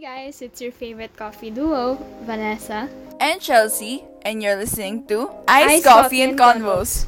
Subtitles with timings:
[0.00, 2.88] guys, it's your favorite coffee duo, Vanessa.
[3.20, 7.04] and Chelsea, and you're listening to Ice, Ice Coffee, Coffee and and Convos.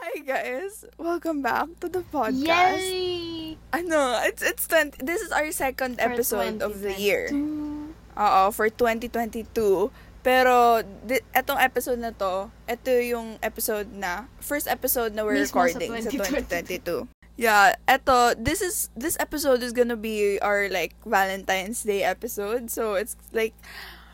[0.00, 2.80] Hi guys, welcome back to the podcast.
[2.80, 3.58] Yay!
[3.84, 7.28] know it's it's 20, this is our second For episode of the year.
[7.28, 7.92] 2022.
[8.16, 9.92] Oo, for 2022.
[10.20, 15.64] Pero di, etong episode na to, ito yung episode na first episode na we're Mismo
[15.64, 17.08] sa recording sa 2022.
[17.08, 17.40] 2022.
[17.40, 22.68] Yeah, eto, this is this episode is gonna be our like Valentine's Day episode.
[22.68, 23.56] So it's like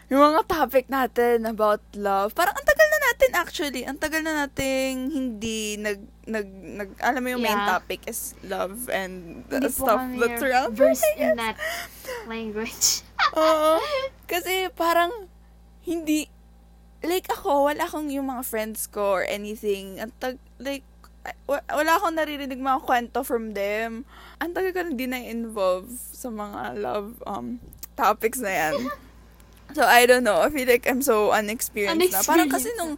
[0.06, 2.38] yung mga topic natin about love.
[2.38, 3.82] Parang ang tagal na natin actually.
[3.82, 7.82] Ang tagal na nating hindi nag nag nag alam mo yung main Yeah.
[7.82, 11.58] topic is love and Hindi stuff that's around I in that
[12.30, 13.02] language.
[13.42, 13.82] Oo.
[14.30, 15.10] Kasi parang
[15.86, 16.26] hindi
[17.00, 19.96] like ako, wala akong yung mga friends ko or anything.
[19.96, 20.82] Ang tag like
[21.46, 24.02] wa- wala akong naririnig mga kwento from them.
[24.36, 27.62] Ang tagal ko na di na-involve sa mga love um
[27.94, 28.76] topics na yan.
[29.66, 30.40] So, I don't know.
[30.40, 32.22] I feel like I'm so unexperienced, na.
[32.22, 32.94] Parang kasi nung,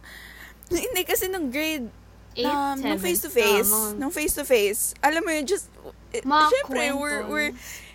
[0.69, 1.89] hindi kasi nung grade,
[2.37, 2.85] Eight, um, seven.
[2.85, 5.65] nung face-to-face, mga- nung face-to-face, alam mo yun, just,
[6.13, 7.31] eh, Mga syempre, we're, kwento.
[7.33, 7.51] we're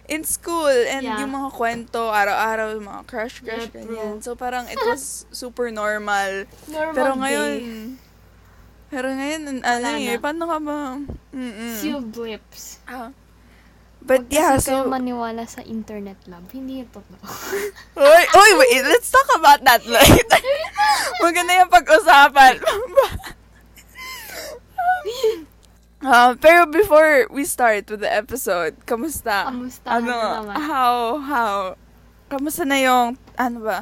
[0.07, 1.25] in school, and Yeah.
[1.25, 4.21] yung mga kwento, araw-araw, mga crush-crush, Yeah, ganyan.
[4.21, 6.45] So, parang it was super normal.
[6.69, 7.21] Normal Pero day.
[7.21, 7.51] ngayon,
[8.93, 10.79] pero ngayon, ano eh, paano ka ba?
[11.33, 11.73] Mm-mm.
[11.81, 12.79] Few blips.
[12.85, 13.11] Ah.
[14.05, 16.45] But Huwag yeah, so, maniwala sa internet love.
[16.53, 17.25] Hindi ito totoo.
[17.97, 20.41] Oy, oy, wait, let's talk about that later.
[21.25, 22.61] Maganda yung pag-usapan.
[26.05, 29.49] Uh, pero before we start with the episode, kamusta?
[29.49, 30.57] Kamusta Ano, naman?
[30.61, 31.57] how, how?
[32.29, 33.79] Kamusta na yung, ano ba?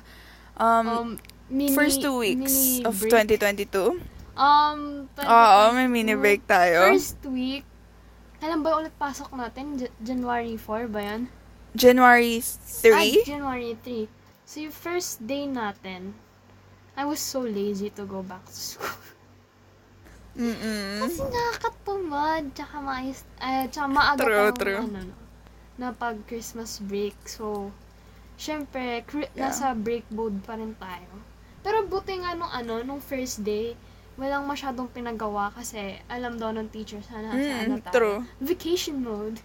[0.55, 1.09] Um, Um,
[1.51, 3.27] mini, first two weeks of break.
[3.35, 3.99] 2022?
[4.33, 6.23] Um, Oo, may mini 2022.
[6.23, 6.95] break tayo.
[6.95, 7.67] First week,
[8.39, 9.77] kailan ba ulit pasok natin?
[9.77, 11.27] J- January 4 ba yan?
[11.75, 13.27] January Ah, 3?
[13.27, 14.07] January 3.
[14.47, 16.15] So, yung first day natin,
[16.95, 18.95] I was so lazy to go back to school.
[20.33, 21.01] Mm-mm.
[21.03, 24.81] Kasi nakakatumad, tsaka maayos, eh, tsaka maaga True, pa true.
[24.81, 25.15] ano, no,
[25.77, 27.17] na pag Christmas break.
[27.27, 27.69] So,
[28.35, 29.49] syempre, cri- Yeah.
[29.49, 31.13] nasa break mode pa rin tayo.
[31.61, 33.77] Pero buti nga nung ano, nung first day,
[34.15, 37.93] walang masyadong pinagawa kasi alam daw ng teachers na nasa Mm, ano tayo.
[37.93, 38.19] true.
[38.39, 39.39] Vacation mode.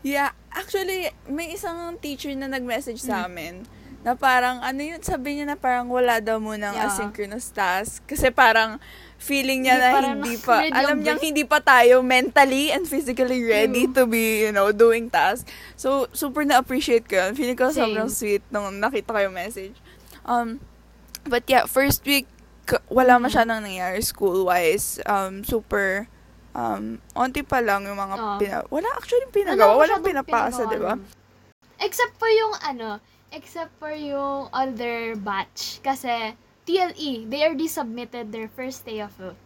[0.00, 3.04] Yeah, actually, may isang teacher na nag-message Mm.
[3.04, 3.66] sa amin
[4.00, 6.86] na parang, ano yun, sabi niya na parang wala daw munang Yeah.
[6.86, 8.06] asynchronous task.
[8.06, 8.78] Kasi parang
[9.18, 11.20] feeling niya Hindi na hindi na- pa, alam break.
[11.20, 15.44] hindi pa tayo mentally and physically ready to be, you know, doing task.
[15.74, 17.34] So, super na-appreciate ko yun.
[17.34, 17.92] Feeling ko Same.
[17.92, 19.74] sobrang sweet nung nakita ko yung message.
[20.22, 20.62] Um,
[21.24, 22.30] but yeah, first week,
[22.86, 23.26] wala Mm.
[23.26, 25.02] masyadong nangyari school-wise.
[25.02, 26.06] Um, super,
[26.52, 28.38] um, onti pa lang yung mga Oo.
[28.38, 30.94] pina- wala actually pinagawa, Wala walang pinapasa, di ba?
[31.78, 35.80] Except for yung ano, except for yung other batch.
[35.80, 39.40] Kasi, TLE, they already submitted their first day of vote.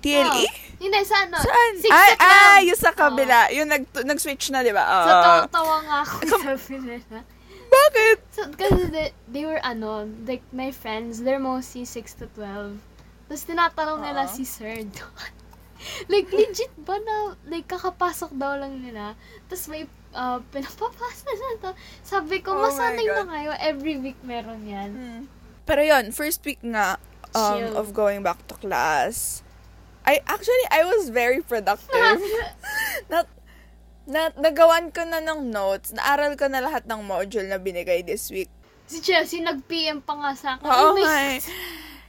[0.00, 0.24] TLE?
[0.24, 0.80] Oo.
[0.80, 1.36] Hindi, sa ano?
[1.36, 1.72] Saan?
[1.76, 3.52] Six Ah, ah, yung sa kabila.
[3.52, 4.82] Yung nag, nag-switch na, di ba?
[4.82, 5.04] Oo.
[5.04, 7.18] So, tawa-tawa nga ako sabi nila.
[7.68, 8.18] Bakit?
[8.32, 12.80] So, kasi they, they were ano, like, my friends, they're mostly 6 to 12.
[13.28, 14.32] Tapos, tinatanong nila Oo.
[14.32, 15.32] si Sir doon.
[16.12, 19.14] like, legit ba na, like, kakapasok daw lang nila.
[19.46, 19.84] Tapos, may
[20.16, 21.70] uh, pinapapasa na to.
[22.04, 23.50] Sabi ko, Oh masanay na kayo.
[23.60, 24.90] Every week meron yan.
[24.92, 25.22] Hmm.
[25.64, 26.98] Pero yon first week nga
[27.34, 27.74] um, Chill.
[27.78, 29.40] of going back to class.
[30.02, 32.18] I actually I was very productive.
[33.12, 33.22] na,
[34.10, 38.28] na nagawan ko na ng notes, naaral ko na lahat ng module na binigay this
[38.34, 38.50] week.
[38.92, 40.68] si Chelsea, nag-PM pa nga sa akin.
[40.68, 41.40] Oo Oh my eh.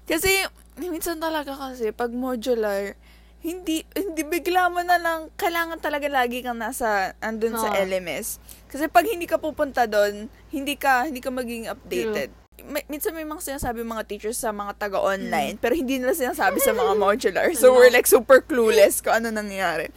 [0.04, 0.44] Kasi,
[0.76, 3.00] minsan talaga kasi, pag modular,
[3.40, 7.80] hindi, hindi bigla mo na lang, kailangan talaga lagi kang nasa, andun sa Oo.
[7.80, 8.44] LMS.
[8.68, 12.43] Kasi pag hindi ka pupunta doon, hindi ka, hindi ka magiging updated.
[12.64, 16.72] May, minsan may mga sinasabi mga teachers sa mga taga-online, pero hindi nila sinasabi sa
[16.72, 17.52] mga modular.
[17.54, 19.92] So, we're like super clueless kung ano nangyayari.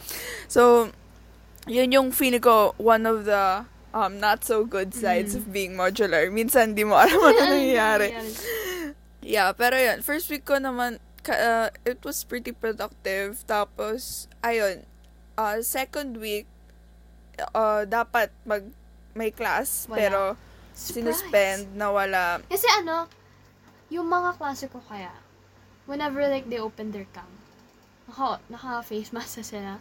[0.47, 0.91] So,
[1.63, 5.37] yun yung feeling ko, one of the um, not so good sides Mm.
[5.39, 6.27] of being modular.
[6.27, 8.11] Minsan, di mo alam ano nangyayari.
[9.23, 13.43] Yeah, pero yun, first week ko naman, uh, it was pretty productive.
[13.43, 14.83] Tapos, ayun,
[15.35, 16.47] uh, second week,
[17.51, 18.63] uh, dapat mag,
[19.13, 19.95] may class, Wala.
[19.97, 20.19] pero
[20.77, 20.93] Surprise.
[20.93, 22.37] sinuspend na wala.
[22.45, 23.09] Kasi ano,
[23.89, 25.09] yung mga klase ko kaya,
[25.89, 27.25] whenever like they open their cam,
[28.05, 29.73] naka, naka face mask na sila.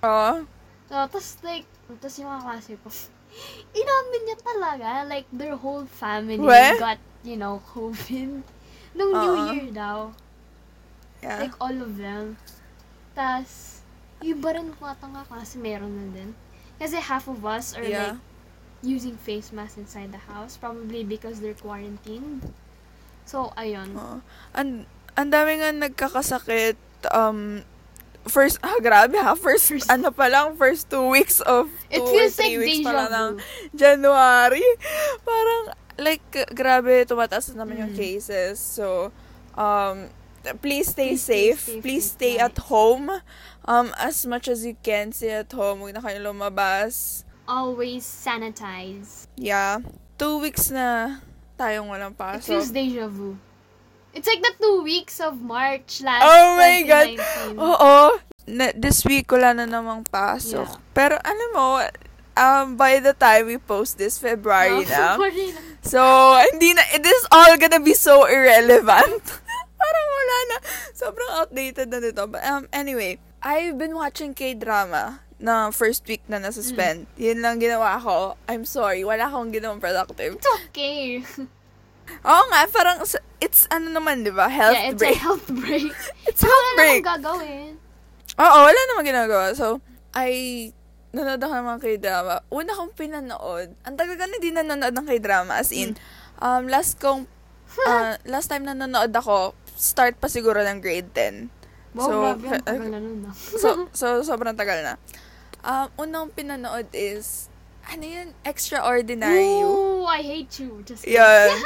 [0.00, 0.48] Oh,
[0.88, 1.68] So, tapos like,
[2.00, 2.88] tapos yung mga klase ko,
[3.84, 6.80] inamin niya talaga, like their whole family We?
[6.80, 8.40] got, you know, COVID.
[8.96, 9.52] Nung New Oo.
[9.52, 10.16] Year daw.
[11.20, 11.44] Yeah.
[11.44, 12.40] Like, all of them.
[13.12, 13.84] Tas,
[14.24, 16.30] yung iba rin ko ata nga klase meron na din.
[16.80, 18.16] Kasi half of us are yeah.
[18.16, 18.22] like
[18.80, 20.56] using face masks inside the house.
[20.56, 22.52] Probably because they're quarantined.
[23.24, 23.92] So, ayun.
[23.92, 24.22] Oo.
[24.54, 26.78] Ang ang dami nga nagkakasakit
[27.10, 27.60] um
[28.24, 32.06] first ah grabe ha first, First- ano pa lang first two weeks of It two
[32.06, 33.40] or feels three like weeks pa lang.
[33.72, 34.62] January
[35.28, 36.22] parang like
[36.52, 37.98] grabe tumataas na naman yung Mm.
[37.98, 39.10] cases so
[39.56, 40.12] um
[40.60, 42.52] please stay Please stay safe safe, please please stay guys.
[42.52, 43.10] at home
[43.64, 49.24] um as much as you can stay at home huwag na kayo lumabas Always sanitize.
[49.40, 49.80] yeah
[50.20, 51.16] two weeks na
[51.56, 53.40] tayong walang It pasok feels deja vu.
[54.12, 57.06] It's like the two weeks of March last Oh my God.
[57.54, 57.60] 2019.
[57.60, 57.96] Oo.
[58.48, 60.64] Na, this week, wala na namang pasok.
[60.64, 60.80] Yeah.
[60.96, 61.66] Pero, alam mo,
[62.34, 65.14] um, by the time we post this, February Oh, na.
[65.14, 65.60] February na.
[65.84, 66.00] So,
[66.50, 69.22] hindi na, it is all gonna be so irrelevant.
[69.78, 70.56] Parang wala na.
[70.96, 72.24] Sobrang outdated na nito.
[72.24, 77.06] But, um, anyway, I've been watching K-drama na first week na nasuspend.
[77.14, 77.18] Mm.
[77.18, 78.34] Yun lang ginawa ko.
[78.50, 80.34] I'm sorry, wala akong ginawang productive.
[80.38, 81.22] It's okay.
[82.28, 83.04] Oo nga, parang,
[83.38, 84.50] it's ano naman, di ba?
[84.50, 85.14] Health yeah, it's break.
[85.18, 85.92] a health break.
[86.26, 87.02] It's Wala health na break.
[87.02, 87.70] akong gagawin.
[88.38, 89.46] Oo, wala namang ginagawa.
[89.54, 89.78] So,
[90.16, 90.32] I
[91.08, 92.34] nanonood ako ng mga k-drama.
[92.52, 95.52] Una kong pinanood, ang tagal ko na hindi nanonood ng k-drama.
[95.56, 95.96] As in,
[96.38, 97.24] um, last kong,
[97.88, 101.48] uh, last time na nanonood ako, start pa siguro ng grade 10.
[101.96, 102.46] Wow, So, grabe.
[102.46, 103.34] Ang tagal na nun, ah.
[103.34, 105.00] So, so sobrang tagal na.
[105.60, 107.48] Um, unang pinanood is,
[107.84, 108.28] ano yun?
[108.42, 109.42] Extraordinary.
[109.60, 110.82] Ooh, I hate you.
[110.82, 111.02] Just.
[111.02, 111.50] Yan.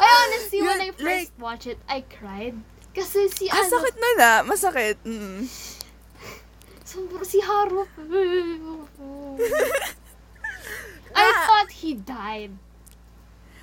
[0.00, 2.56] I honestly, when I Yun, first like- watched it, I cried.
[2.90, 4.30] Kasi si Ah, ano, sakit na na.
[4.42, 4.96] Masakit.
[5.04, 5.46] Mm.
[6.82, 7.86] sobrang si Harup.
[11.14, 11.46] I Ah.
[11.46, 12.50] thought he died.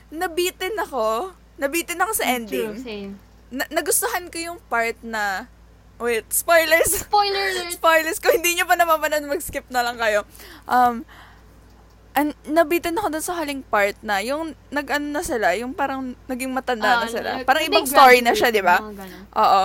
[0.08, 1.36] Nabitin ako.
[1.60, 2.72] Nabitin ako sa ending.
[2.72, 3.12] True, same.
[3.52, 5.52] Na- nagustuhan ko yung part na
[6.00, 7.04] wait, spoilers.
[7.04, 7.72] Spoiler alert.
[7.72, 10.24] spoilers ko hindi niyo pa napapanood mag-skip na lang kayo.
[10.66, 11.04] Um
[12.14, 16.50] an nabitin ako dun sa huling part na yung nag-ano na sila, yung parang naging
[16.50, 17.30] matanda Ah, na sila.
[17.36, 18.82] like, Parang ibang story na siya, di ba?
[19.38, 19.64] Oo.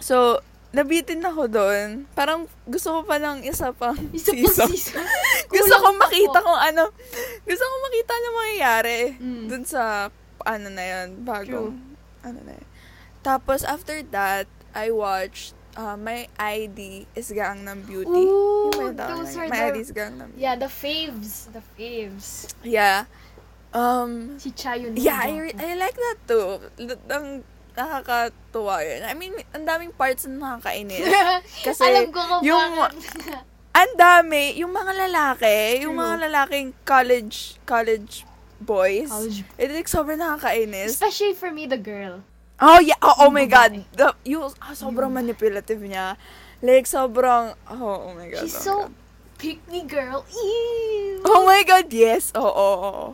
[0.00, 0.40] So,
[0.72, 2.08] nabitin ako doon.
[2.12, 4.68] Parang gusto ko pa ng isa pang Isa pa season.
[4.72, 5.04] season.
[5.52, 6.46] gusto ko makita po.
[6.46, 6.88] kung ano,
[7.42, 9.44] gusto ko makita ano mangyayari Mm.
[9.46, 10.08] dun sa,
[10.40, 12.24] ano na yun, bagong, True.
[12.24, 12.68] ano na yun.
[13.20, 18.10] Tapos, after that, I watched uh, My ID is Gangnam Beauty.
[18.10, 19.48] Ooh, Yung those are.
[19.48, 19.80] My ID the...
[19.80, 20.42] is Gangnam Beauty.
[20.42, 21.50] Yeah, the faves.
[21.52, 22.52] The faves.
[22.62, 23.06] Yeah.
[23.74, 26.62] Um, Si Chayo yeah, I, I like that too.
[27.10, 27.42] Ang
[27.74, 29.02] nakakatuwa yun.
[29.02, 31.10] I mean, ang daming parts na nakakainis.
[31.66, 32.78] Kasi Alam ko kung yung-
[33.82, 36.06] ang dami, yung mga lalaki, yung True.
[36.06, 38.22] mga lalaking college, college
[38.62, 40.94] boys, College- it like sobrang nakakainis.
[40.94, 42.22] Especially for me, the girl.
[42.60, 42.98] Oh, yeah.
[43.02, 43.82] Oh, oh my God.
[43.92, 46.14] The, yung, ah, sobrang manipulative niya.
[46.62, 48.40] Like, sobrang, oh, oh my God.
[48.46, 48.92] She's oh my so God.
[49.38, 50.22] pick me girl.
[50.30, 51.20] Ew.
[51.26, 52.30] Oh my God, yes.
[52.32, 53.06] Oo, oo, oo.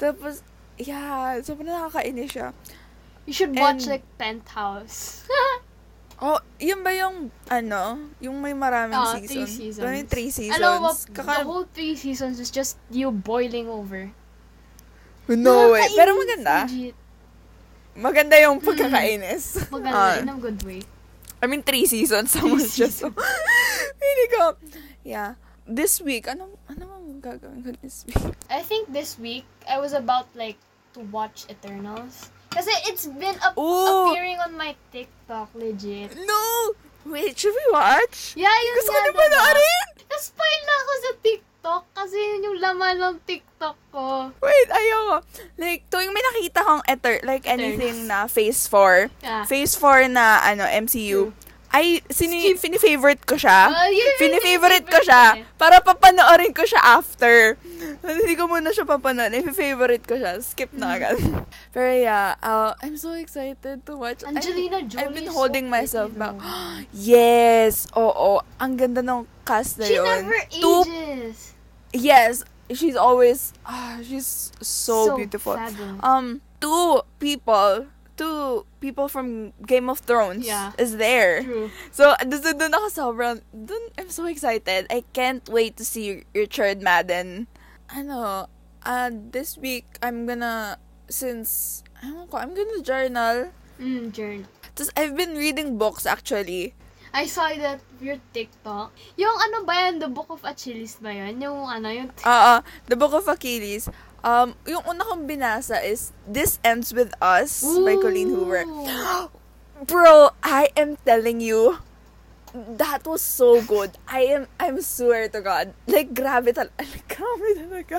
[0.00, 0.40] Tapos,
[0.80, 2.48] yeah, sobrang nakakainis siya.
[3.28, 5.22] You should watch And- like Penthouse.
[6.22, 9.26] Oh, yun ba yung, ano, yung may maraming Ah, seasons?
[9.26, 9.82] three seasons.
[9.82, 10.54] Ano yung three seasons?
[10.62, 14.06] Alam mo, the Kaka- whole three seasons is just you boiling over.
[15.26, 15.82] no way.
[15.98, 16.70] Pero maganda.
[16.70, 16.94] legit.
[17.92, 19.68] Maganda yung pagkakainis.
[19.68, 20.20] Maganda, Ah.
[20.20, 20.80] in a good way.
[21.42, 22.32] I mean, three seasons.
[22.32, 23.16] Three Someone's just, seasons.
[24.02, 24.56] hindi ko.
[25.02, 25.34] Yeah.
[25.62, 28.18] This week, ano, ano bang gagawin ko this week?
[28.48, 30.56] I think this week, I was about like
[30.94, 32.30] to watch Eternals.
[32.52, 34.12] Kasi it's been Ooh.
[34.12, 36.12] appearing on my TikTok, legit.
[36.26, 36.74] No!
[37.02, 38.36] Wait, should we watch?
[38.38, 39.22] Yeah, yun Gusto ko nga, na diba?
[39.26, 39.86] panoorin!
[40.06, 44.34] Na-spoil na ako sa TikTok kasi yun yung laman ng TikTok ko.
[44.36, 45.22] Wait, ayoko.
[45.56, 49.46] Like, tuwing may nakita kong eter, like anything na Phase 4, Yeah.
[49.46, 51.30] Phase 4 na, ano, MCU,
[51.72, 53.72] ay, sini, fini-favorite ko siya.
[53.72, 55.44] Oh, yun, Fini-favorite ko favorite siya ko eh.
[55.56, 57.56] para papanoorin ko siya after.
[58.04, 59.40] Hindi ko muna siya papanoorin.
[59.40, 60.36] If-favorite ko siya.
[60.36, 61.16] Skip na agad.
[61.72, 64.20] Pero yeah, uh, I'm so excited to watch.
[64.20, 66.36] I- Angelina Jolie I've been holding so myself pretty, back.
[66.92, 67.88] yes!
[67.96, 68.44] Oo.
[68.60, 70.04] Ang ganda ng cast na She yun.
[70.04, 71.51] never Two- ages.
[71.92, 72.44] Yes.
[72.72, 75.54] She's always, ah, she's so, beautiful.
[75.54, 76.00] fabulous.
[76.00, 77.84] Um, two people,
[78.16, 80.72] two people from Game of Thrones Yeah.
[80.78, 81.42] is there.
[81.44, 81.68] True.
[81.92, 84.88] So, doon doon ako sobrang, dun, I'm so excited.
[84.88, 87.44] I can't wait to see Richard Madden.
[87.92, 88.48] Ano,
[88.88, 90.80] uh, this week, I'm gonna,
[91.12, 93.52] since, I don't ko, I'm gonna journal.
[93.76, 94.48] Mm, journal.
[94.72, 96.72] Tapos, I've been reading books, actually.
[97.12, 98.88] I saw that your TikTok.
[99.20, 101.36] Yung ano ba yan, The Book of Achilles ba yun?
[101.44, 102.08] Yung ano, yung...
[102.24, 103.92] Uh, uh, The Book of Achilles.
[104.24, 108.64] Um, yung una kong binasa is This Ends With Us by Colleen Hoover.
[108.64, 109.28] Ooh.
[109.88, 111.82] Bro, I am telling you,
[112.54, 113.98] that was so good.
[114.06, 115.74] I am, I'm swear to God.
[115.84, 116.72] Like, grabe talaga.
[116.80, 117.96] Like, grabe talaga.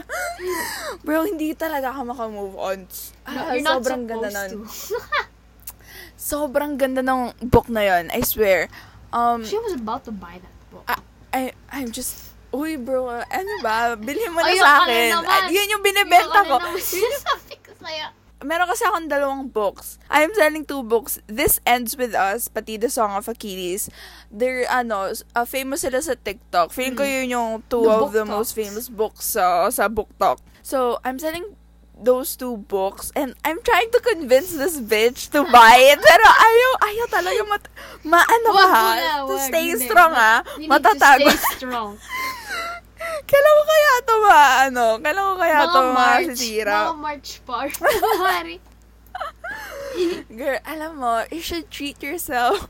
[1.06, 2.80] Bro, hindi talaga ako makamove on.
[2.88, 4.66] No, Ah, you're not sobrang ganda nun.
[6.16, 8.72] Sobrang ganda ng book na yon I swear.
[9.14, 10.84] Um, She was about to buy that book.
[10.90, 10.98] I,
[11.32, 13.94] I, I'm just, uy bro, ano ba?
[13.94, 15.10] Bilhin mo na Ayoko sa na akin.
[15.14, 15.30] naman.
[15.30, 16.58] At yun yung binibenta ko.
[16.58, 16.74] Na.
[18.44, 19.96] Meron kasi akong dalawang books.
[20.12, 21.16] I'm selling two books.
[21.32, 23.88] This Ends With Us, pati The Song of Achilles.
[24.28, 26.76] They're, ano, uh, famous sila sa TikTok.
[26.76, 28.36] Feeling ko yun yung two The of the talks.
[28.36, 30.44] most famous books sa sa book talk.
[30.60, 31.56] So, I'm selling
[32.04, 36.00] those two books and I'm trying to convince this bitch to buy it.
[36.00, 37.64] Pero ayaw, ayaw talaga mat,
[38.04, 38.88] maano ka ha?
[38.94, 39.88] na, To stay Hindi.
[39.88, 40.44] strong ha?
[40.60, 41.24] Need Matatago.
[41.26, 41.92] to stay strong.
[43.30, 44.86] Kailan ko kaya to ma, ano?
[45.00, 46.28] Kailan ko kaya to mga March.
[46.28, 46.78] masisira?
[46.92, 47.54] Mga March pa.
[47.60, 48.58] or February.
[50.28, 52.68] Girl, alam mo, you should treat yourself.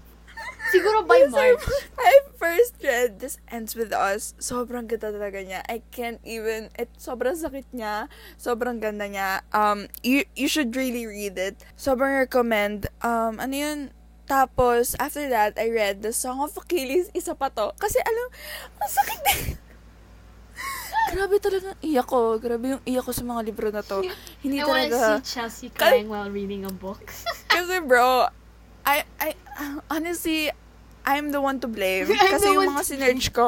[0.74, 1.62] Siguro by March.
[2.02, 4.34] I first read This Ends With Us.
[4.42, 5.62] Sobrang ganda talaga niya.
[5.70, 8.10] I can't even, it, sobrang sakit niya.
[8.42, 9.46] Sobrang ganda niya.
[9.54, 11.62] Um, you, you should really read it.
[11.78, 12.90] Sobrang recommend.
[13.06, 13.80] Um, ano yun?
[14.26, 17.14] Tapos, after that, I read The Song of Achilles.
[17.14, 17.70] Isa pa to.
[17.78, 18.28] Kasi alam,
[18.82, 19.42] ang sakit din.
[21.14, 22.42] Grabe talaga iyak ko.
[22.42, 24.02] Grabe yung iyak ko sa mga libro na to.
[24.42, 24.98] Hindi I talaga.
[25.22, 27.04] see Chelsea crying while reading a book.
[27.54, 28.32] Kasi bro,
[28.88, 29.30] I, I,
[29.92, 30.50] honestly,
[31.04, 32.08] I'm the one to blame.
[32.16, 33.46] I'm Kasi yung mga to sinerch ko,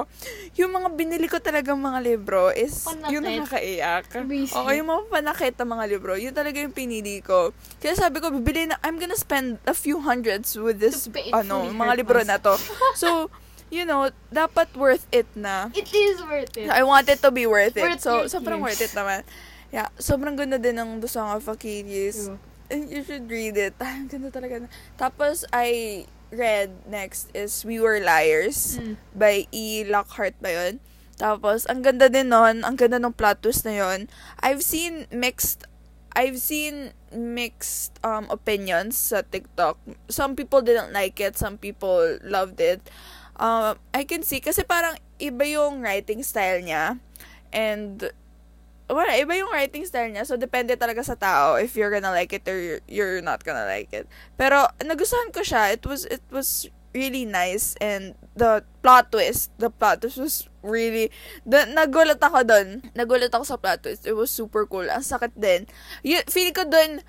[0.60, 3.12] yung mga binili ko talagang mga libro is Panakit.
[3.16, 4.04] yung nakakaiyak.
[4.28, 4.56] Busy.
[4.56, 7.56] Oo, yung mga panakit na mga libro, yun talaga yung pinili ko.
[7.80, 11.94] Kaya sabi ko, bibili na, I'm gonna spend a few hundreds with this, ano, mga
[12.04, 12.60] libro na to.
[13.00, 13.32] So,
[13.72, 15.72] you know, dapat worth it na.
[15.72, 16.70] It is worth it.
[16.70, 17.84] I want it to be worth it.
[17.84, 19.24] Worth so, your sobrang worth it naman.
[19.74, 22.32] Yeah, sobrang ganda din ng The Song of Achilles.
[22.32, 22.40] True.
[22.66, 23.76] And you should read it.
[23.84, 24.66] Ay, ganda talaga.
[24.98, 28.96] Tapos, I read next is We Were Liars Mm.
[29.14, 29.84] by E.
[29.86, 30.74] Lockhart ba yun?
[31.16, 32.68] Tapos, ang ganda din nun.
[32.68, 34.12] Ang ganda ng plot twist na yun.
[34.44, 35.64] I've seen mixed
[36.16, 39.76] I've seen mixed um, opinions sa TikTok.
[40.08, 41.36] Some people didn't like it.
[41.36, 42.80] Some people loved it.
[43.36, 47.04] Um, I can see, kasi parang iba yung writing style niya.
[47.52, 48.16] And,
[48.90, 50.26] wala, iba yung writing style niya.
[50.26, 53.66] So, depende talaga sa tao if you're gonna like it or you're, you're not gonna
[53.66, 54.06] like it.
[54.38, 55.74] Pero, nagustuhan ko siya.
[55.74, 57.74] It was, it was really nice.
[57.82, 61.10] And, the plot twist, the plot twist was really,
[61.48, 62.84] the, nagulat ako dun.
[62.94, 64.06] Nagulat ako sa plot twist.
[64.06, 64.86] It was super cool.
[64.86, 65.66] Ang sakit din.
[66.04, 67.02] Y- feeling ko dun,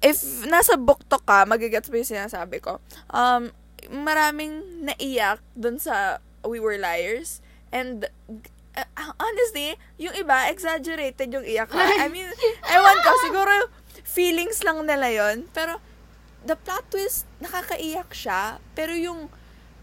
[0.00, 0.18] if
[0.48, 2.80] nasa book to ka, magigets mo yung sinasabi ko.
[3.12, 3.52] Um,
[3.92, 7.44] maraming naiyak dun sa We Were Liars.
[7.70, 8.08] And,
[8.72, 11.84] uh, honestly, yung iba, exaggerated yung iyak ha.
[11.98, 12.28] I mean,
[12.66, 13.52] ewan ko, siguro
[14.02, 15.78] feelings lang nila yon Pero,
[16.40, 18.56] the plot twist, nakakaiyak siya.
[18.72, 19.28] Pero yung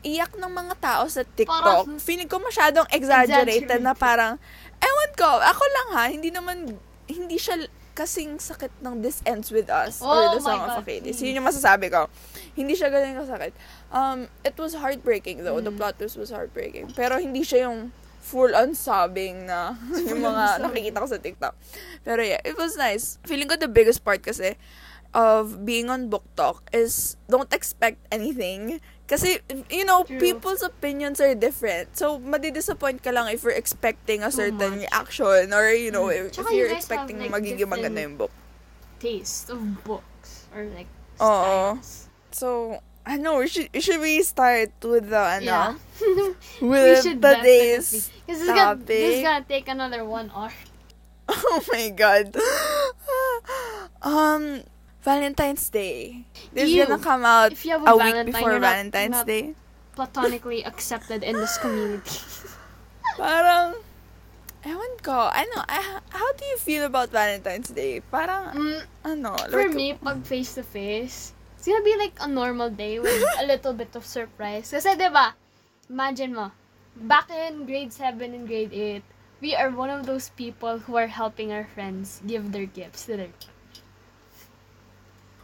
[0.02, 3.82] iyak ng mga tao sa TikTok, Parang- feeling ko masyadong exaggerated, Exaggerated.
[3.82, 4.34] na parang,
[4.78, 9.74] ewan ko, ako lang ha, hindi naman, hindi siya kasing sakit ng This Ends With
[9.74, 10.86] Us or Oh The Song my of God.
[10.86, 11.18] Achilles.
[11.18, 12.06] Yun yung masasabi ko.
[12.54, 13.58] Hindi siya ganun kasakit.
[13.90, 15.58] Um, it was heartbreaking though.
[15.58, 15.82] The Mm.
[15.82, 16.94] plot twist was heartbreaking.
[16.94, 17.90] Pero hindi siya yung
[18.28, 19.80] full-on sobbing na
[20.12, 21.56] yung mga nakikita ko sa TikTok.
[22.04, 23.16] Pero yeah, it was nice.
[23.24, 24.60] Feeling ko the biggest part kasi
[25.16, 28.84] of being on book talk is don't expect anything.
[29.08, 29.40] Kasi,
[29.72, 30.20] you know, True.
[30.20, 31.96] people's opinions are different.
[31.96, 36.28] So, madidisappoint ka lang if you're expecting a certain reaction or, you know, Mm.
[36.28, 38.36] if, Tsaka if you you're expecting have, like, magiging maganda yung book.
[39.00, 40.52] Taste of books.
[40.52, 40.92] Or like,
[41.24, 41.80] Oo.
[41.80, 42.12] styles.
[42.36, 42.48] So,
[43.08, 45.72] I know, we should, should we start with the, ano, Yeah.
[46.62, 48.24] we with should today's definitely.
[48.28, 50.52] This is, gonna, this is gonna take another one hour.
[51.32, 52.36] Oh my god.
[54.02, 54.64] um,
[55.04, 56.26] Valentine's Day.
[56.52, 59.28] This is gonna come out If you have a a, week before not- Valentine's not
[59.28, 59.56] Day.
[59.96, 62.20] platonically accepted in this community.
[63.18, 63.74] Parang,
[64.68, 68.04] ewan ko, ano, ah, how do you feel about Valentine's Day?
[68.12, 72.30] Parang, Mm, ano, for like, me, pag face to face, it's gonna be like a
[72.30, 74.70] normal day with a little bit of surprise.
[74.70, 75.34] Kasi, di ba,
[75.90, 76.54] imagine mo,
[76.96, 79.02] back in grade 7 and grade 8,
[79.42, 83.18] we are one of those people who are helping our friends give their gifts to
[83.18, 83.34] their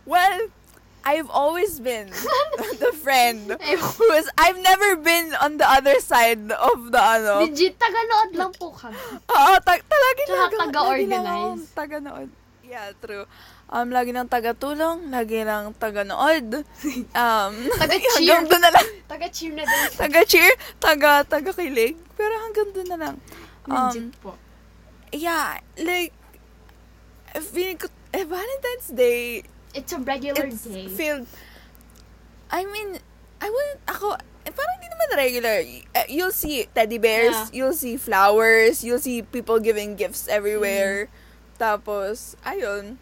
[0.05, 0.48] well,
[1.05, 2.08] I've always been
[2.79, 7.75] the friend who is, I've never been on the other side of the, ano, Legit,
[7.79, 8.96] taga-nood lang po kami.
[9.32, 11.72] Oo, ta- talaga Tsaka taga-organize.
[11.75, 12.29] taga-nood.
[12.63, 13.27] Yeah, true.
[13.74, 16.62] Um, lagi ng taga-tulong, lagi ng taga-nood.
[17.18, 18.13] Um, Taga-cheer.
[18.22, 18.88] hanggang doon na lang.
[19.10, 19.89] Taga-cheer na din.
[19.98, 21.98] Taga-cheer, taga, taga-kilig.
[22.13, 23.15] Pero hanggang doon na lang.
[23.65, 24.32] Legit Um, po.
[25.10, 26.13] yeah, like,
[27.42, 29.42] feeling ko, eh, Valentine's Day,
[29.74, 30.86] It's a regular it's day.
[30.86, 31.25] filled,
[32.53, 33.01] I mean,
[33.42, 34.13] I wouldn't, ako,
[34.46, 35.58] eh, parang hindi naman regular.
[35.96, 37.50] Eh, You'll see teddy bears, Yeah.
[37.65, 41.10] you'll see flowers, you'll see people giving gifts everywhere.
[41.10, 41.58] Mm.
[41.58, 43.01] Tapos, ayun.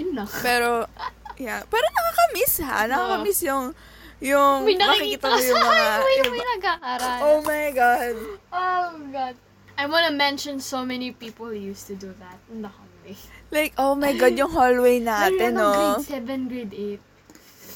[0.00, 0.28] Yun lang.
[0.40, 0.88] Pero,
[1.36, 1.60] yeah.
[1.68, 2.88] Pero nakakamiss ha.
[2.88, 3.76] Nakakamiss yung,
[4.24, 7.18] yung, May nakikita mo yung mga, highway, yung- may nagkakaral.
[7.20, 8.14] oh my God.
[8.48, 9.34] Oh, God.
[9.76, 13.16] I wanna mention so many people who used to do that in the hallway.
[13.52, 15.68] Like, oh my God, yung hallway natin, na no?
[16.00, 17.00] grade 7, grade 8.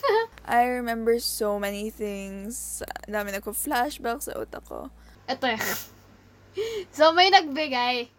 [0.44, 2.84] I remember so many things.
[3.08, 4.92] Dami nagko-flashback sa utak ko.
[5.24, 5.64] Ito yan.
[6.96, 8.12] so, may nagbigay.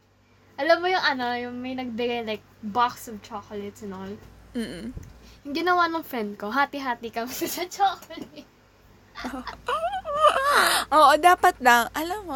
[0.57, 4.13] Alam mo yung ano, yung may nagbigay like box of chocolates and all.
[4.55, 4.89] Mm-mm.
[5.45, 8.45] Yung ginawa ng friend ko, hati-hati kami sa chocolate.
[10.95, 11.87] Oo, dapat lang.
[11.93, 12.35] Alam mo,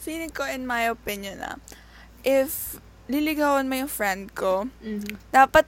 [0.00, 1.60] feeling ko in my opinion na,
[2.22, 5.14] if liligawan mo yung friend ko, Mm-hmm.
[5.30, 5.66] dapat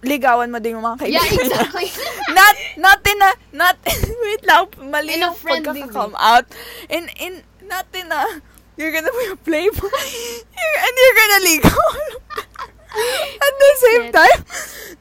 [0.00, 1.62] ligawan mo din yung mga Yeah, kaibigan niya.
[1.68, 1.88] exactly.
[2.38, 3.76] not, not in a, not,
[4.22, 6.46] wait lang, mali In yung pagkaka-come out.
[6.88, 8.24] In, in, not in a,
[8.74, 9.90] you're gonna be a playboy,
[10.54, 11.90] and you're gonna ligaw.
[13.46, 14.40] At the same time,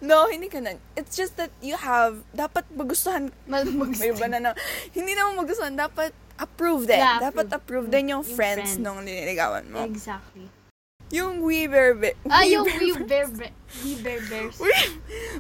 [0.03, 0.75] no, hindi ka na.
[0.95, 3.99] It's just that you have, dapat magustuhan Malbugs.
[4.01, 4.51] may iba na na,
[4.91, 6.99] hindi naman magustuhan, dapat approve din.
[6.99, 7.87] Yeah, dapat approve.
[7.87, 8.83] approve din yung, Yung friends, friends.
[8.83, 9.81] nung liniligawan mo.
[9.87, 10.51] Exactly.
[11.09, 12.19] Yung We Bear Bear.
[12.27, 14.59] Ah, yung we bear, bear, we bear bears.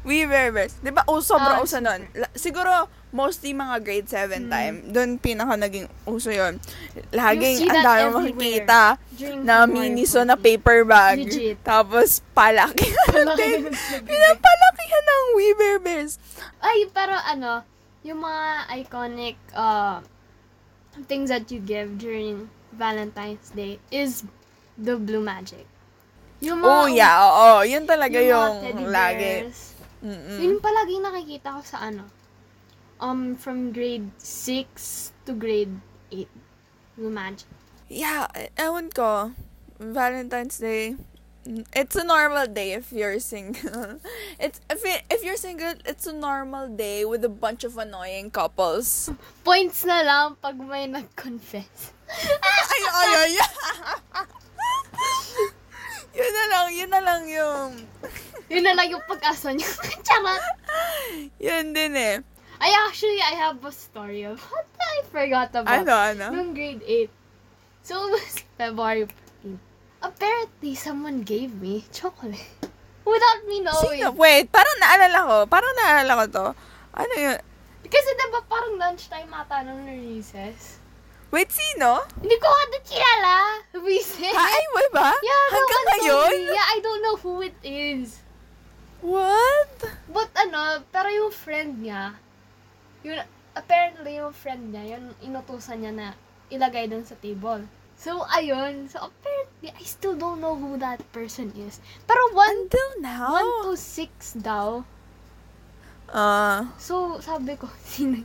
[0.07, 0.79] We, Bear Bears.
[0.79, 2.07] Di ba, oh, sobra Ah, uso nun.
[2.31, 4.49] Siguro, mostly mga grade 7 Mm.
[4.49, 6.55] time, doon pinaka naging uso yun.
[7.11, 8.95] Laging, ang dami makikita
[9.43, 10.45] na miniso na 14.
[10.45, 11.17] paper bag.
[11.19, 11.57] Legit.
[11.61, 12.87] Tapos, Palaki.
[14.07, 16.15] Pinapalakihan ng We Bear Bears.
[16.63, 17.63] Ay, pero ano,
[18.03, 18.45] yung mga
[18.77, 19.99] iconic uh,
[21.05, 24.23] things that you give during Valentine's Day is
[24.77, 25.65] the blue magic.
[26.39, 27.65] Yung mga, Oh, yeah, oo.
[27.65, 29.49] Yun talaga yung, yung, lagi.
[30.05, 30.37] Mm-mm.
[30.37, 32.05] Yun palagi nakikita ko sa ano,
[33.01, 35.73] um, from grade 6 to grade
[36.13, 36.29] 8.
[36.97, 37.49] Blue magic.
[37.89, 39.33] Yeah, e- ewan ko.
[39.81, 40.97] Valentine's Day.
[41.71, 44.03] It's a normal day if you're single.
[44.43, 48.35] It's if it, if you're single, it's a normal day with a bunch of annoying
[48.35, 49.07] couples.
[49.47, 51.95] Points na lang pag may nag-confess.
[52.43, 54.25] ay, ay, ay.
[56.17, 57.71] yun na lang, yun na lang yung...
[58.47, 59.67] Yun na lang yung pag-asa niya.
[60.07, 60.39] Charot!
[61.35, 62.23] Yun din eh.
[62.63, 65.83] I actually, I have a story of what I forgot about.
[65.83, 66.25] Ano, ano?
[66.31, 67.11] Nung grade 8.
[67.83, 69.03] So, it was February
[69.43, 69.59] 14.
[69.99, 72.39] Apparently, someone gave me chocolate.
[73.03, 74.03] Without me knowing.
[74.03, 74.15] Sino?
[74.15, 75.37] Wait, parang naalala ko.
[75.47, 76.45] Parang naalala ko to.
[76.95, 77.39] Ano yun?
[77.87, 80.76] Kasi diba parang lunchtime ata nung recess.
[81.27, 82.07] Wait, sino?
[82.23, 83.59] Hindi ko din kilala.
[83.75, 84.31] Recess.
[84.31, 85.11] Ha, ay, wait ba?
[85.19, 86.33] Yeah, no Hanggang told ngayon?
[86.55, 88.23] Yeah, I don't know who it is.
[89.03, 89.75] What?
[90.07, 92.15] But ano, pero yung friend niya,
[93.03, 93.19] yun,
[93.53, 96.07] apparently yung friend niya, yun inutusan niya na
[96.47, 97.67] ilagay dun sa table.
[97.97, 98.87] So, ayun.
[98.87, 101.81] So, apparently, I still don't know who that person is.
[102.05, 103.35] Pero one, Until now?
[103.35, 104.85] one to six daw.
[106.07, 106.71] Ah.
[106.79, 108.23] So, sabi ko, sino?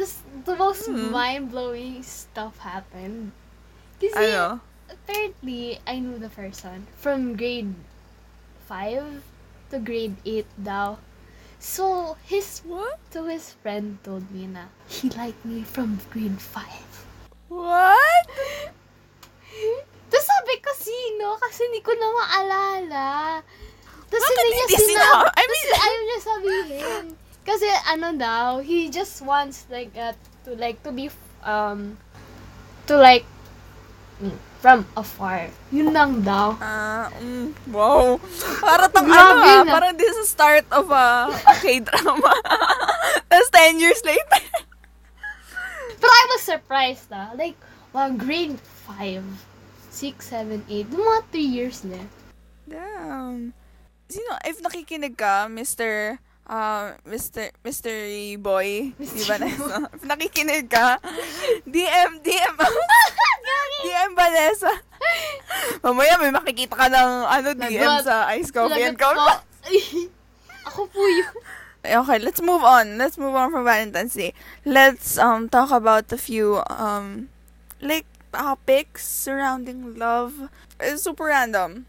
[0.00, 0.16] Tapos,
[0.48, 1.12] the most Hmm.
[1.12, 3.36] mind-blowing stuff happened.
[4.00, 4.64] Kasi, ano?
[4.88, 7.76] apparently, I knew the person from grade
[8.64, 9.20] 5
[9.68, 10.96] to grade 8 daw.
[11.60, 12.96] So, his, What?
[13.12, 17.04] so his friend told me na he liked me from grade 5.
[17.52, 18.24] What?
[20.10, 21.36] Tapos sabi ko, sino?
[21.36, 23.08] Kasi hindi ko na maalala.
[24.08, 25.26] Tapos hindi niya sinabi.
[25.28, 27.04] I Tapos mean- ayaw niya sabihin.
[27.44, 30.12] Kasi ano daw, he just wants like uh,
[30.44, 31.08] to like to be
[31.40, 31.96] um
[32.84, 33.24] to like
[34.20, 35.48] mm, from afar.
[35.72, 36.52] Yun lang daw.
[36.60, 38.20] Ah, mm, wow.
[38.64, 42.32] Para tong ano ah, parang this is start of a, a K-drama.
[43.32, 44.44] Tapos 10 years later.
[46.00, 47.32] Pero I was surprised na.
[47.36, 47.56] Like,
[47.96, 49.24] wow, grade 5,
[49.92, 50.92] 6, 7, 8.
[50.92, 52.00] Yung mga 3 years na.
[52.68, 53.56] Damn.
[54.08, 56.20] Sino, if nakikinig ka, Mr.
[56.50, 57.54] Uh, Mr.
[57.62, 59.86] Mystery Boy, di ba Nessa?
[59.94, 60.98] If nakikinig ka,
[61.62, 62.54] DM, DM,
[63.86, 64.72] DM Vanessa.
[65.78, 68.02] Mamaya may makikita ka ng ano, DM Lagot.
[68.02, 69.26] sa Ice Coffee and Lagot po.
[69.30, 70.10] Coffee.
[70.66, 71.34] Ako po yun.
[71.86, 72.98] Okay, let's move on.
[72.98, 74.34] Let's move on from Valentine's Day.
[74.66, 77.30] Let's um talk about a few um
[77.78, 80.50] like topics surrounding love.
[80.82, 81.86] It's super random.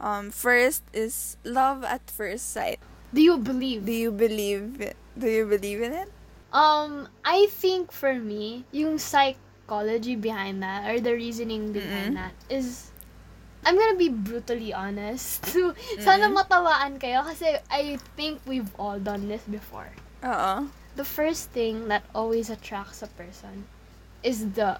[0.00, 2.80] Um, first is love at first sight.
[3.12, 3.86] Do you believe?
[3.86, 4.96] Do you believe it?
[5.18, 6.08] Do you believe in it?
[6.52, 12.22] Um, I think for me, yung psychology behind that, or the reasoning behind Mm-mm.
[12.22, 12.90] that, is,
[13.64, 15.46] I'm gonna be brutally honest.
[15.46, 16.38] So, sana Mm-mm.
[16.38, 19.90] matawaan kayo kasi I think we've all done this before.
[20.22, 20.70] Oo.
[20.96, 23.64] the first thing that always attracts a person
[24.22, 24.76] is the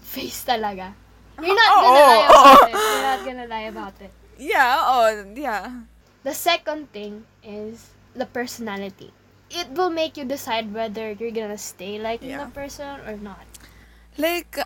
[0.00, 0.94] face talaga.
[1.42, 2.30] You're not gonna lie oo.
[2.30, 2.74] about it.
[2.78, 4.12] You're not gonna lie about it.
[4.38, 5.84] Yeah, oh, yeah.
[6.24, 9.12] The second thing is the personality.
[9.50, 12.44] It will make you decide whether you're gonna stay liking Yeah.
[12.44, 13.44] the person or not.
[14.16, 14.56] Like,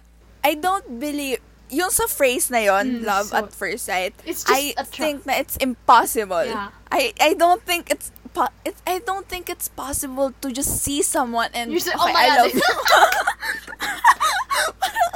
[0.45, 4.47] I don't believe, yung sa phrase na yon, Mm, love so- at first sight, It's
[4.47, 6.47] just I think na it's impossible.
[6.47, 6.71] Yeah.
[6.91, 11.03] I I don't think it's po- it's I don't think it's possible to just see
[11.03, 12.39] someone and You're okay, oh my I God.
[12.47, 12.63] love you.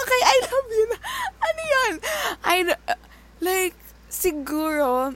[0.03, 0.85] okay, I love you.
[0.91, 0.97] na.
[1.41, 1.93] Ano yun?
[2.43, 2.57] I
[3.41, 3.77] like
[4.11, 5.15] siguro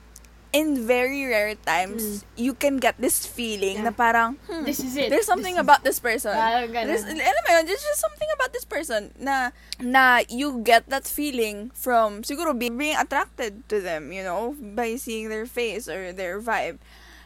[0.54, 3.82] in very rare times you can get this feeling Mm.
[3.82, 3.90] Yeah.
[3.90, 5.10] na parang hmm, This is it.
[5.10, 6.30] there's something This is- about this person.
[6.30, 6.86] Parang ganun.
[6.94, 9.50] There's, alam mo yun, there's just something about this person na,
[9.82, 14.94] na you get that feeling from, siguro, being, being attracted to them, you know, by
[14.94, 16.78] seeing their face or their vibe.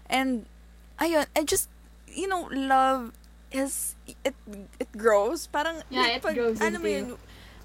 [0.09, 0.49] And,
[0.97, 1.69] ayun, I just,
[2.09, 3.13] you know, love
[3.53, 3.93] is,
[4.25, 4.33] it,
[4.81, 5.53] it grows.
[5.53, 7.07] Parang, Yeah, it grows ano mo yun,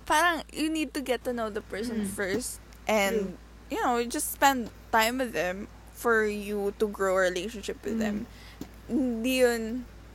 [0.03, 2.11] parang, you need to get to know the person Mm.
[2.11, 2.59] first.
[2.83, 7.95] And, you know, just spend time with them for you to grow a relationship with
[7.95, 8.03] Mm.
[8.03, 8.17] them.
[8.89, 9.63] Hindi yun,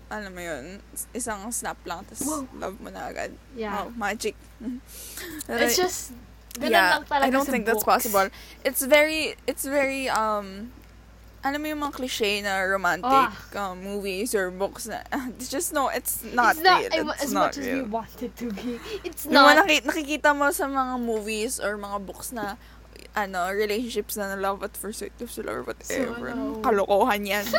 [0.09, 0.81] alam mo yun,
[1.13, 3.33] isang snap lang, tapos love mo na agad.
[3.57, 3.87] Yeah.
[3.87, 4.37] Oh, magic.
[5.49, 6.13] It's just,
[6.61, 8.05] yeah, I don't think that's books.
[8.09, 8.29] possible.
[8.65, 10.73] It's very, it's very, um,
[11.45, 15.01] alam mo yung mga cliche na romantic um, movies or books na,
[15.39, 17.11] it's just, no, it's not it's not, real.
[17.15, 17.87] It's as not much as we real.
[17.89, 18.77] want it to be.
[19.07, 19.57] It's Yung not.
[19.65, 22.59] naki- nakikita mo sa mga movies or mga books na
[23.27, 26.31] ano, relationships na love at first sight of sila or whatever.
[26.31, 26.63] So.
[26.63, 27.45] Kalokohan yan.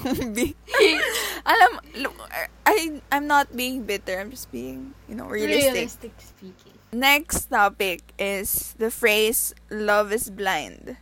[0.00, 1.44] Hindi yan totoo.
[1.44, 2.16] Alam, look,
[2.64, 4.20] I, I'm not being bitter.
[4.20, 5.74] I'm just being, you know, realistic.
[5.74, 6.72] Realistic speaking.
[6.92, 10.96] Next topic is the phrase, love is blind.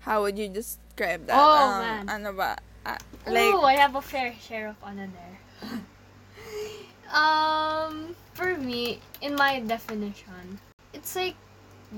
[0.00, 1.36] How would you describe that?
[1.36, 2.02] Oh, Um, man.
[2.08, 2.56] Ano ba?
[2.84, 2.96] Ah,
[3.28, 5.36] like, Ooh, I have a fair share of honor there.
[7.12, 10.58] um, for me, in my definition,
[10.92, 11.36] it's like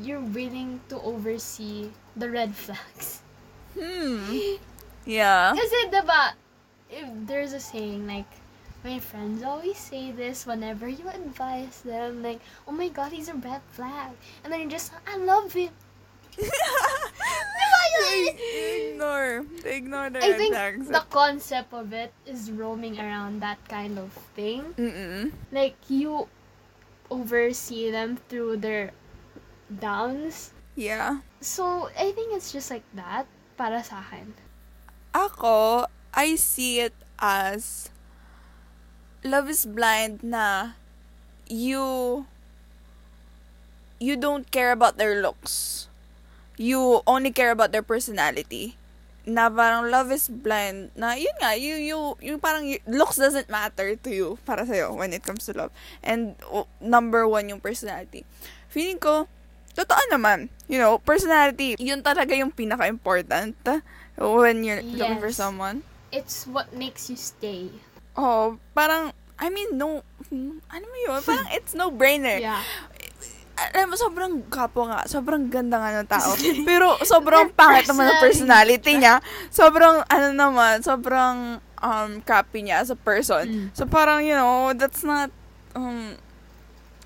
[0.00, 3.20] you're willing to oversee the red flags.
[3.78, 4.56] hmm.
[5.02, 5.50] Yeah.
[5.58, 6.38] Kasi, diba,
[6.86, 8.30] if there's a saying, like,
[8.86, 13.34] my friends always say this whenever you advise them, like, oh my god, he's a
[13.34, 14.14] red flag.
[14.44, 15.74] And then you're just, I love him.
[17.92, 19.44] They ignore.
[19.62, 20.88] They ignore the I red think flags.
[20.88, 24.74] the concept of it is roaming around that kind of thing.
[24.78, 25.32] Mm-mm.
[25.52, 26.28] Like, you
[27.10, 28.92] oversee them through their
[29.80, 30.52] downs.
[30.76, 31.20] Yeah.
[31.40, 34.32] So, I think it's just like that para sa akin.
[35.12, 37.92] Ako, I see it as
[39.22, 40.74] love is blind na
[41.46, 42.24] you
[44.02, 45.86] you don't care about their looks.
[46.58, 48.74] You only care about their personality.
[49.22, 53.94] Na parang love is blind na yun nga, you, you, yung parang looks doesn't matter
[53.94, 55.70] to you para sa'yo when it comes to love.
[56.02, 58.26] And oh, number one yung personality.
[58.66, 59.30] Feeling ko,
[59.72, 63.56] totoo naman, you know, personality, yun talaga yung pinaka-important
[64.20, 65.40] when you're looking for Yes.
[65.40, 65.80] someone.
[66.12, 67.72] It's what makes you stay.
[68.12, 70.04] Oh, parang, I mean, no,
[70.68, 71.20] ano mo yun?
[71.24, 72.40] Parang it's no-brainer.
[72.40, 72.60] Yeah.
[73.72, 75.04] Alam mo, sobrang gapo nga.
[75.08, 76.34] Sobrang ganda nga ng tao.
[76.68, 79.20] Pero sobrang pangit naman ng personality niya.
[79.52, 83.44] Sobrang, ano naman, sobrang um, crappy niya as a person.
[83.44, 83.66] Mm.
[83.76, 85.28] So parang, you know, that's not
[85.76, 86.16] um,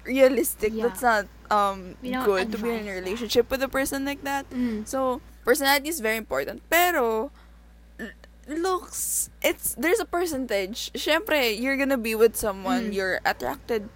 [0.07, 0.73] realistic.
[0.73, 0.89] Yeah.
[0.89, 4.49] That's not um, good to be in a advise relationship with a person like that.
[4.51, 4.87] Mm.
[4.87, 6.63] So, personality is very important.
[6.71, 7.31] Pero,
[8.49, 10.93] looks, it's, there's a percentage.
[10.95, 12.95] Siyempre, you're gonna be with someone Mm.
[12.95, 13.89] you're attracted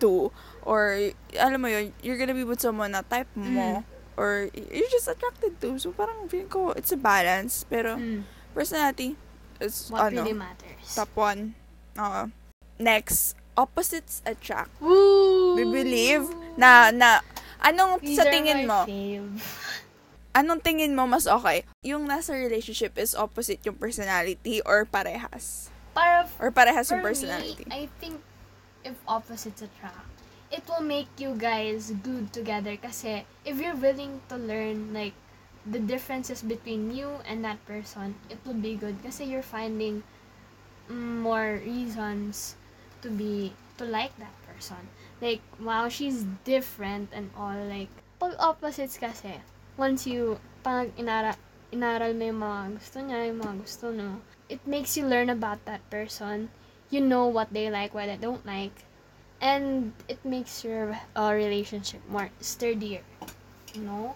[0.00, 0.30] to.
[0.62, 3.80] Or, alam mo yun, you're gonna be with someone na type mo.
[3.80, 3.84] Mm.
[4.16, 5.78] Or, you're just attracted to.
[5.78, 7.64] So, parang feeling ko, it's a balance.
[7.68, 8.24] Pero, Mm.
[8.54, 9.16] personality
[9.60, 10.94] is, What ano, really matters.
[10.94, 11.54] top one.
[11.98, 12.30] Oo.
[12.74, 14.66] next, opposites attract.
[14.82, 15.54] Woo!
[15.54, 17.20] We believe na, na,
[17.60, 18.84] anong These sa tingin mo?
[18.86, 19.38] fave.
[20.38, 21.62] Anong tingin mo mas okay?
[21.86, 25.70] Yung nasa relationship is opposite yung personality or parehas?
[25.94, 27.62] Para Or parehas yung personality?
[27.62, 28.18] me, I think
[28.82, 30.10] if opposites attract,
[30.50, 35.14] it will make you guys good together kasi if you're willing to learn like
[35.62, 40.02] the differences between you and that person, it will be good kasi you're finding
[40.90, 42.58] more reasons
[43.00, 44.88] to be to like that person.
[45.20, 47.58] Like, wow, she's different and all.
[47.66, 47.90] Like,
[48.22, 49.42] pag opposites kasi,
[49.76, 51.34] once you, pag inara,
[51.74, 55.58] inaral mo yung mga gusto niya, yung mga gusto mo, it makes you learn about
[55.66, 56.48] that person.
[56.90, 58.86] You know what they like, what they don't like.
[59.42, 63.02] And it makes your uh, relationship more sturdier.
[63.74, 64.14] You know?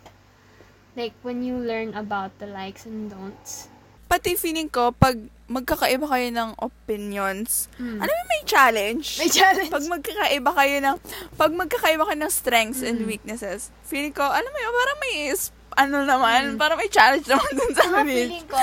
[0.94, 3.68] Like, when you learn about the likes and don'ts.
[4.09, 5.14] Pati feeling ko, pag
[5.49, 8.01] magkakaiba kayo ng opinions, Mm.
[8.01, 9.16] ano may challenge?
[9.16, 9.73] May challenge.
[9.73, 10.97] Pag magkakaiba kayo ng,
[11.37, 13.09] pag magkakaiba kayo ng strengths and Mm.
[13.09, 16.59] weaknesses, feeling ko, alam mo yun, parang may, is- ano naman, Mm.
[16.61, 18.29] parang may challenge naman dun sa Saka amin.
[18.29, 18.61] feeling ko,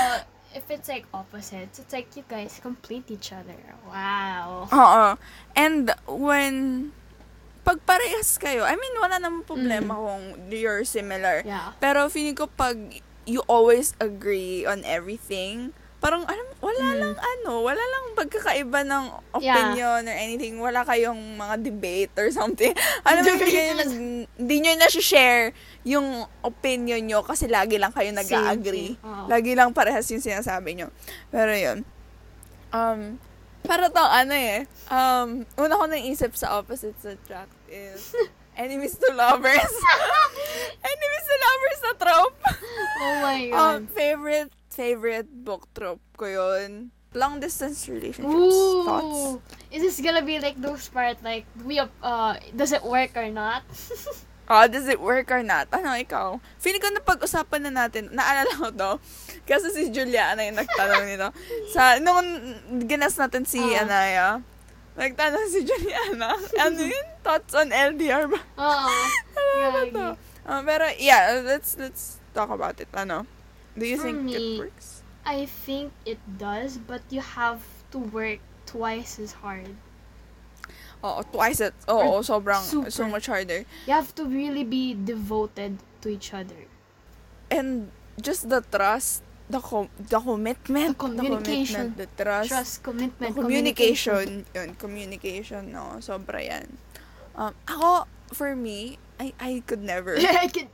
[0.54, 3.58] if it's like opposites, it's like you guys complete each other.
[3.86, 4.70] Wow.
[4.70, 5.04] Oo.
[5.58, 6.54] And when,
[7.60, 11.42] pag parehas kayo, I mean, wala namang problema kung you're similar.
[11.42, 11.74] Yeah.
[11.82, 12.78] Pero feeling ko pag
[13.26, 16.98] you always agree on everything, parang alam, wala Mm.
[17.00, 20.54] lang ano, wala lang pagkakaiba ng opinion or anything.
[20.56, 22.70] Wala kayong mga debate or something.
[23.04, 23.90] Alam mo, hindi nyo, na-
[24.30, 25.50] hindi nyo na-share
[25.82, 26.06] yung
[26.40, 28.94] opinion nyo kasi lagi lang kayo nag-agree.
[29.00, 29.26] Oo.
[29.26, 30.88] Lagi lang parehas yung sinasabi nyo.
[31.28, 31.82] Pero yun.
[32.70, 33.18] Um,
[33.62, 34.62] para to ano eh.
[34.86, 38.14] Um, una ko naisip sa opposites attract is
[38.56, 39.60] enemies to lovers.
[40.82, 42.36] enemies to lovers na trope.
[43.00, 43.60] Oh my God.
[43.60, 46.90] Um, favorite, favorite book trope ko yun.
[47.16, 48.56] Long distance relationships.
[48.84, 49.40] Thoughts?
[49.40, 49.40] Ooh.
[49.72, 53.64] Is this gonna be like those part like we uh does it work or not?
[54.46, 55.68] Oh, does it work or not?
[55.72, 56.36] Ano, ikaw?
[56.60, 58.90] Feeling ko na pag-usapan na natin, naalala ko to,
[59.48, 61.28] kasi si Juliana yung nagtanong nito.
[61.72, 62.20] Sa, nung
[62.84, 63.82] ginas natin si Ah.
[63.82, 64.26] Anaya,
[64.96, 67.06] nagtanong si Juliana, ano yun?
[67.20, 68.40] Thoughts on LDR ba?
[68.58, 68.92] Oo.
[69.36, 70.06] Ano ba to?
[70.46, 72.88] Um, pero, yeah, let's, let's talk about it.
[72.94, 73.26] Ano?
[73.76, 75.02] Do you For think it works?
[75.26, 79.74] I think it does, but you have to work twice as hard.
[81.02, 81.74] Oo, twice it.
[81.90, 82.94] Oo, sobrang, super.
[82.94, 83.66] so much harder.
[83.84, 86.70] You have to really be devoted to each other.
[87.50, 87.90] And
[88.22, 91.94] just the trust, the com- the commitment, The communication.
[91.94, 96.66] the, commitment, the trust, Trust, commitment, the communication, yun, communication, no, sobra yan.
[97.36, 100.16] Um, ako, for me, I, I could never.
[100.18, 100.72] Yeah, I can-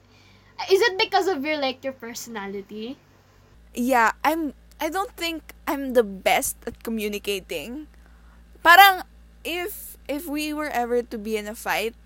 [0.71, 2.97] Is it because of your like your personality?
[3.75, 7.89] yeah, I'm, I don't think I'm the best at communicating.
[8.63, 9.03] Parang,
[9.43, 11.97] if, if we were ever to be in a fight,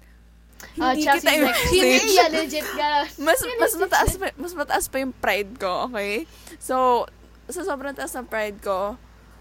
[0.76, 2.12] Uh, hindi kita hindi i-message.
[2.12, 2.88] yeah, legit ka.
[3.18, 6.24] mas mas mataas pa, mas mataas pa yung pride ko, okay?
[6.58, 7.04] So,
[7.46, 8.96] sa sobrang taas ng pride ko,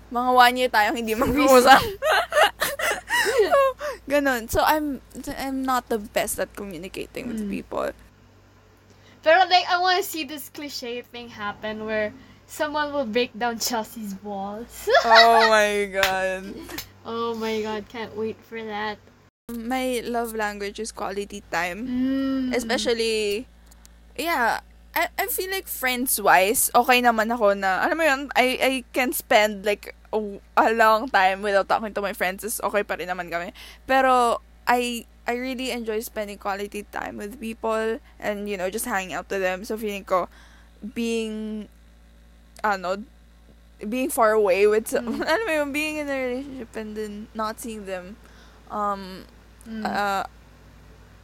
[0.09, 1.81] mga one year tayong hindi mag-uusap.
[3.49, 3.57] so,
[4.05, 4.47] ganun.
[4.47, 5.01] So, I'm
[5.35, 7.51] I'm not the best at communicating with Mm.
[7.51, 7.89] people.
[9.19, 12.13] Pero like, I want to see this cliche thing happen where
[12.45, 14.85] someone will break down Chelsea's walls.
[15.03, 16.53] Oh my God.
[17.03, 19.01] oh my god, can't wait for that.
[19.55, 21.85] My love language is quality time.
[21.85, 22.55] Mm.
[22.55, 23.45] Especially,
[24.17, 24.61] yeah,
[24.95, 29.13] I, I feel like friends-wise, okay naman ako na, alam mo yun, I, I can
[29.13, 30.17] spend like a,
[30.57, 32.41] a long time without talking to my friends.
[32.43, 33.53] Is okay pa rin naman kami.
[33.85, 39.13] Pero, I, I really enjoy spending quality time with people and, you know, just hanging
[39.13, 39.61] out with them.
[39.61, 40.25] So, feeling ko,
[40.81, 41.69] being,
[42.65, 43.05] ano,
[43.77, 45.27] being far away with, some, Mm.
[45.29, 48.17] alam mo yun, being in a relationship and then not seeing them,
[48.73, 49.29] um,
[49.65, 49.83] Mm.
[49.83, 50.23] uh,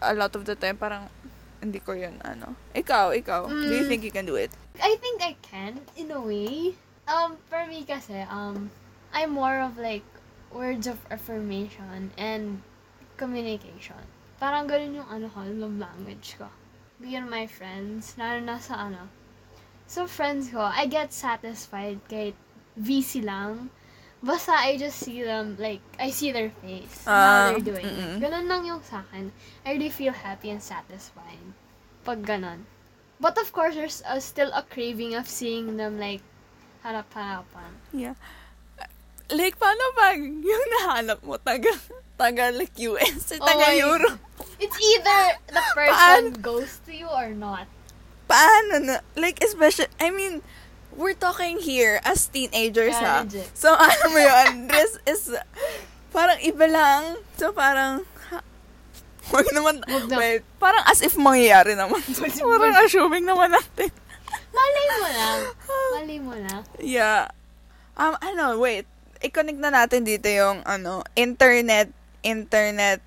[0.02, 1.06] a lot of the time, parang,
[1.62, 2.58] hindi ko yun, ano.
[2.74, 3.46] Ikaw, ikaw.
[3.46, 3.90] Do you Mm.
[3.90, 4.50] think you can do it?
[4.82, 6.74] I think I can, in a way.
[7.06, 8.74] Um, for me kasi, um,
[9.14, 10.02] I'm more of like,
[10.52, 12.60] words of affirmation and
[13.16, 14.02] communication.
[14.36, 16.50] Parang ganun yung ano ko, love language ko.
[17.00, 19.08] Beyond my friends, lalo na sa ano.
[19.88, 22.34] So, friends ko, I get satisfied kahit
[22.76, 23.70] VC lang.
[24.22, 27.86] Basta I just see them, like, I see their face, Ah, how they're doing.
[27.90, 28.22] mm-mm.
[28.22, 29.34] Ganun lang yung sa akin.
[29.66, 31.42] I really feel happy and satisfied.
[32.06, 32.70] Pag ganun.
[33.18, 36.22] But of course, there's uh, still a craving of seeing them, like,
[36.86, 37.72] harap-harapan.
[37.94, 38.14] Yeah.
[39.32, 41.74] Like, paano pag yung nahanap mo, taga,
[42.20, 44.20] taga like US, Oh taga my- Europe?
[44.62, 47.66] It's either the person goes to you or not.
[48.30, 49.02] Paano na?
[49.18, 50.46] Like, especially, I mean,
[50.96, 53.22] we're talking here as teenagers, ha?
[53.22, 53.48] Yeah, legit.
[53.54, 55.32] So, ano mo yun, this is,
[56.10, 57.02] parang iba lang.
[57.36, 58.40] So, parang, ha,
[59.32, 60.16] Huwag naman, Huwag na.
[60.20, 62.02] wait, parang as if mangyayari naman.
[62.60, 63.88] parang assuming naman natin.
[64.52, 65.40] Malay mo lang.
[65.96, 66.62] Malay mo lang.
[66.78, 67.32] Yeah.
[67.96, 68.84] Um, ano, wait.
[69.22, 71.94] I-connect na natin dito yung, ano, internet,
[72.26, 73.00] internet,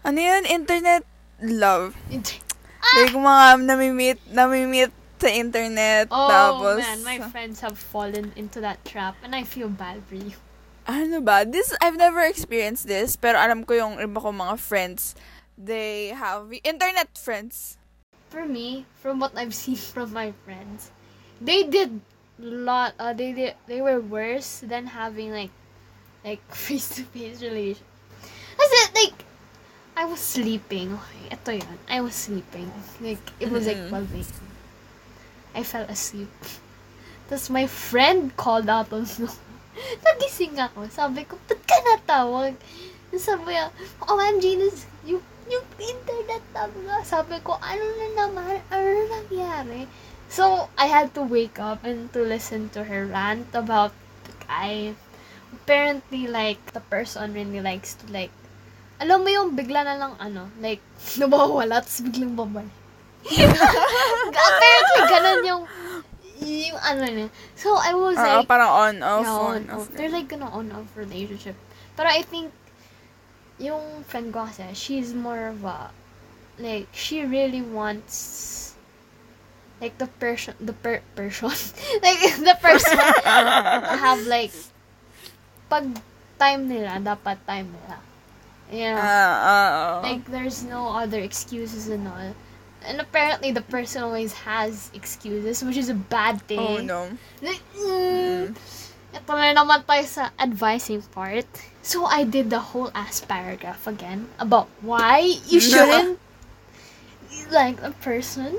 [0.00, 0.42] ano yun?
[0.48, 1.04] Internet
[1.40, 1.92] love.
[2.08, 2.40] Int-
[2.80, 8.80] Like, mga namimit, namimit sa internet, Oh tapos, man, my friends have fallen into that
[8.84, 10.34] trap and I feel bad for you.
[10.88, 11.44] ano ba?
[11.46, 15.14] This, I've never experienced this, pero alam ko yung iba ko mga friends,
[15.54, 17.76] they have internet friends.
[18.32, 20.90] For me, from what I've seen from my friends,
[21.38, 22.00] they did
[22.40, 22.96] lot.
[22.98, 23.54] Uh, they did.
[23.68, 25.52] They were worse than having like,
[26.24, 27.84] like face to face relation.
[28.56, 29.18] Kasi like,
[29.94, 30.94] I was sleeping.
[30.96, 31.78] Okay, ito yun.
[31.86, 32.66] I was sleeping.
[32.98, 33.92] Like it was like Mhm.
[33.92, 34.49] 12 a.m.
[35.54, 36.30] I fell asleep.
[37.30, 39.30] Tapos my friend called out on Zoom.
[40.06, 40.90] Nagising ako.
[40.90, 42.54] Sabi ko, ba't ka natawag?
[43.14, 43.70] Sabi niya,
[44.06, 47.02] OMG, this, yung, yung internet talaga.
[47.02, 48.62] Sabi ko, ano na naman?
[48.70, 49.90] Ano na nangyari?
[50.30, 53.90] So, I had to wake up and to listen to her rant about
[54.26, 54.94] the guy.
[55.50, 58.30] Apparently, like, the person really likes to, like,
[59.02, 60.82] alam mo yung bigla na lang, ano, like,
[61.18, 62.79] nawawala, tapos biglang babalik.
[64.48, 65.62] Apparently, ganun yung,
[66.40, 67.28] yung ano niya.
[67.54, 69.88] So, I was Oo, like, parang on-off, yeah, on, on-off.
[69.88, 69.92] off.
[69.92, 71.56] They're like gonna on-off relationship.
[71.96, 72.52] Pero I think,
[73.60, 75.92] yung friend ko kasi, she's more of a,
[76.56, 78.72] like, she really wants,
[79.80, 81.52] like, the person, the per person,
[82.04, 82.96] like, the person
[84.00, 84.52] have, like,
[85.68, 85.86] pag
[86.40, 88.00] time nila, dapat time nila.
[88.70, 88.96] Know?
[88.96, 90.02] Ah, ah, oo.
[90.06, 92.32] Like, there's no other excuses and all.
[92.86, 96.58] And apparently, the person always has excuses, which is a bad thing.
[96.58, 97.12] oh no.
[97.44, 98.56] Like, mm,
[99.10, 101.46] ito na naman tayo sa advising part.
[101.84, 106.20] So, I did the whole ass paragraph again about why you shouldn't
[107.50, 108.58] like a person.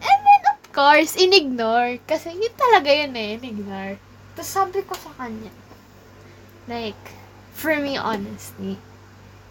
[0.00, 1.98] And then, of course, in-ignore.
[2.06, 3.96] Kasi yun talaga yun eh, in-ignore.
[4.36, 5.52] Tapos sabi ko sa kanya,
[6.68, 7.00] like,
[7.52, 8.80] for me, honestly,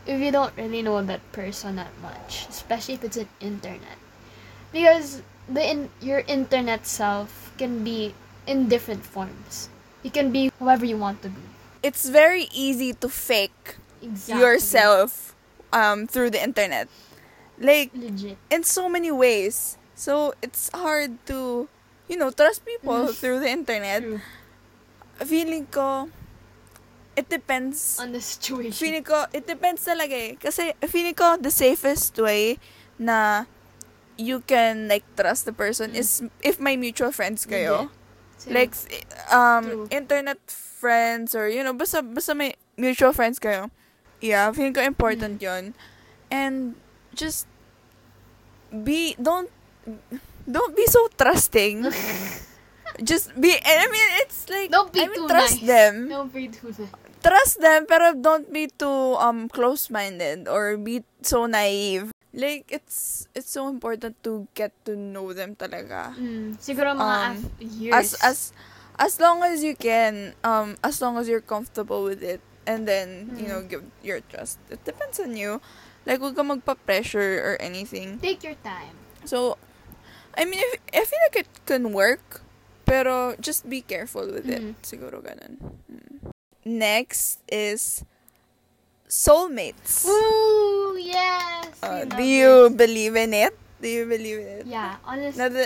[0.10, 4.02] if you don't really know that person that much, especially if it's an internet,
[4.74, 8.14] because the in your internet self can be
[8.50, 9.70] in different forms.
[10.02, 11.42] You can be whoever you want to be.
[11.86, 14.42] It's very easy to fake Exactly.
[14.42, 15.36] yourself
[15.72, 16.90] um through the internet.
[17.60, 18.38] Like Legit.
[18.50, 19.78] in so many ways.
[19.94, 21.70] So it's hard to
[22.10, 24.02] you know, trust people through the internet.
[24.02, 24.20] True.
[25.22, 26.10] Feeling ko
[27.20, 28.00] it depends.
[28.00, 28.72] On the situation.
[28.72, 30.32] Feeling ko it depends talaga eh.
[30.40, 32.56] Kasi feeling ko the safest way
[32.96, 33.44] na
[34.16, 36.00] you can like trust the person Mm.
[36.00, 36.10] is
[36.44, 37.92] if my mutual friends kayo.
[38.48, 38.72] Like,
[39.36, 39.88] um, True.
[39.92, 43.68] internet friends or, you know, basta, basta may mutual friends kayo.
[44.24, 45.76] Yeah, feeling ko important yon
[46.32, 46.80] And,
[47.12, 47.52] just,
[48.72, 49.52] be, don't,
[50.48, 51.84] don't be so trusting.
[53.04, 55.68] just be, I mean, it's like, don't be I mean, too trust nice.
[55.68, 55.94] them.
[56.08, 56.88] Don't be too nice.
[57.20, 62.12] Trust them, pero don't be too, um, close-minded or be so naive.
[62.32, 66.16] Like, it's, it's so important to get to know them talaga.
[66.16, 67.96] Mm, siguro mga Um, af- years.
[67.96, 68.38] as as
[69.00, 73.32] as long as you can um as long as you're comfortable with it and then
[73.40, 73.70] you know Mm.
[73.72, 75.64] give your trust it depends on you
[76.04, 78.94] like huwag ka magpa-pressure or anything Take your time.
[79.24, 79.56] so
[80.36, 82.44] I mean if, I feel like it can work
[82.84, 84.76] pero just be careful with it Mm.
[84.84, 86.36] siguro ganun Mm.
[86.66, 88.04] Next is
[89.08, 91.66] soulmates Ooh, yes.
[91.82, 92.78] Uh, do you this.
[92.78, 95.40] believe in it do you believe in it Yeah, honestly.
[95.40, 95.66] na,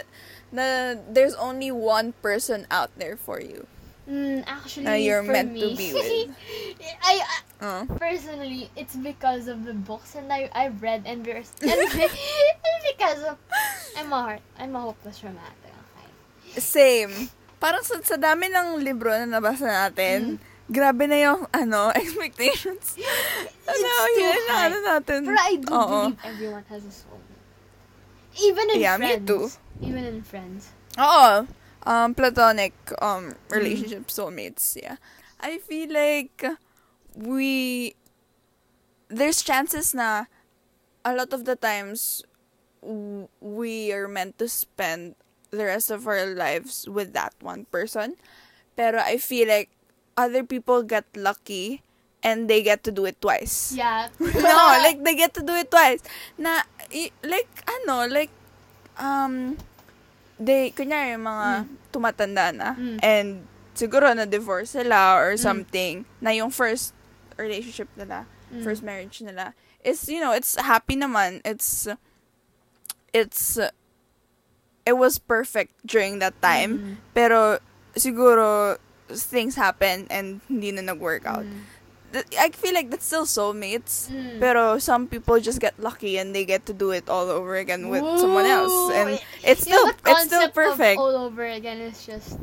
[0.54, 0.66] na
[1.10, 3.68] there's only one person out there for you
[4.04, 6.36] Mm, actually, na you're meant me, to be with.
[7.08, 7.84] I, I uh.
[7.96, 12.12] personally, it's because of the books and I I've read and and, and
[12.84, 13.40] because of
[13.96, 15.72] I'm a heart, I'm a hopeless romantic.
[15.72, 16.60] Okay.
[16.60, 17.32] Same.
[17.64, 20.36] Parang sa, sa dami ng libro na nabasa natin,
[20.72, 22.96] grabe na yung, ano, expectations.
[23.68, 24.68] ano, yun high.
[24.72, 25.20] ano natin.
[25.28, 25.88] But I do Oo.
[25.88, 27.20] believe everyone has a soul.
[28.42, 29.50] Even in Yeah, me too.
[29.82, 30.74] Even in friends.
[30.98, 31.46] Oo.
[31.84, 32.74] Um, platonic
[33.04, 34.96] um, relationship soulmates, yeah.
[35.44, 36.46] I feel like
[37.14, 37.94] we,
[39.12, 40.32] there's chances na
[41.04, 42.24] a lot of the times
[43.42, 45.16] we are meant to spend
[45.52, 48.16] the rest of our lives with that one person.
[48.76, 49.70] Pero I feel like
[50.16, 51.82] other people get lucky
[52.24, 53.74] and they get to do it twice.
[53.76, 54.08] Yeah.
[54.20, 56.00] no, like they get to do it twice.
[56.38, 58.32] Na i- like ano, like
[58.98, 59.58] um
[60.40, 61.50] they kunyari yung mga
[61.92, 62.98] tumatanda na Mm.
[63.04, 63.30] and
[63.76, 65.42] siguro na divorce sila or Mm.
[65.42, 66.94] something na yung first
[67.38, 68.64] relationship nila, Mm.
[68.64, 71.42] first marriage nila is you know, it's happy naman.
[71.44, 71.90] It's
[73.14, 73.58] it's
[74.86, 76.72] it was perfect during that time.
[76.80, 76.94] Mm.
[77.14, 77.60] Pero
[77.96, 78.78] siguro
[79.10, 81.44] things happen and hindi na nag-work out.
[81.46, 81.62] Mm.
[82.38, 84.06] I feel like that's still soulmates.
[84.06, 84.38] Mm.
[84.40, 87.90] Pero some people just get lucky and they get to do it all over again
[87.90, 88.70] with someone else.
[88.94, 91.02] And it's still the it's still perfect.
[91.02, 92.38] all over again is just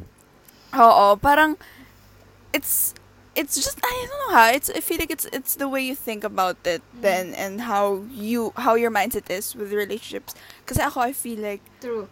[0.75, 1.55] Oo, parang
[2.51, 2.95] it's
[3.39, 5.95] it's just I don't know how it's I feel like it's it's the way you
[5.95, 7.03] think about it Mm.
[7.07, 10.35] then and how you how your mindset is with relationships.
[10.67, 12.11] Kasi ako I feel like true.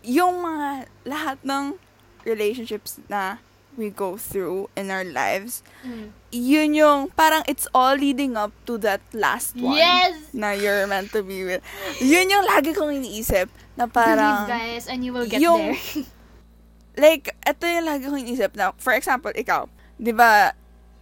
[0.00, 1.76] yung mga lahat ng
[2.24, 3.36] relationships na
[3.80, 6.12] we go through in our lives, Mm.
[6.30, 9.74] yun yung parang it's all leading up to that last one.
[9.74, 10.30] Yes!
[10.30, 11.64] na you're meant to be with.
[11.98, 16.04] Yun yung lagi kong iniisip na Believe parang guys and you will get yung- there.
[17.04, 19.64] like, ito yung lagi kong inisip na, for example, ikaw,
[19.96, 20.52] di ba,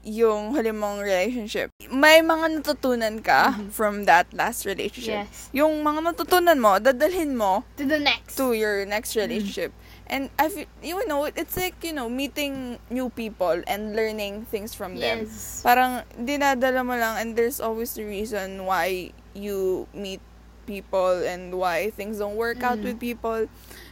[0.01, 3.69] yung huli mong relationship, may mga natutunan ka Mhm.
[3.69, 5.27] from that last relationship.
[5.27, 5.51] Yes.
[5.53, 8.39] Yung mga natutunan mo, dadalhin mo To the next.
[8.39, 9.75] to your next Mm-hmm.
[10.09, 10.49] And I
[10.83, 15.29] you know, it's like, you know, meeting new people and learning things from them.
[15.29, 15.61] Yes.
[15.61, 20.21] Parang dinadala mo lang and there's always a reason why you meet
[20.65, 22.85] people and why things don't work out Mm.
[22.93, 23.49] with people.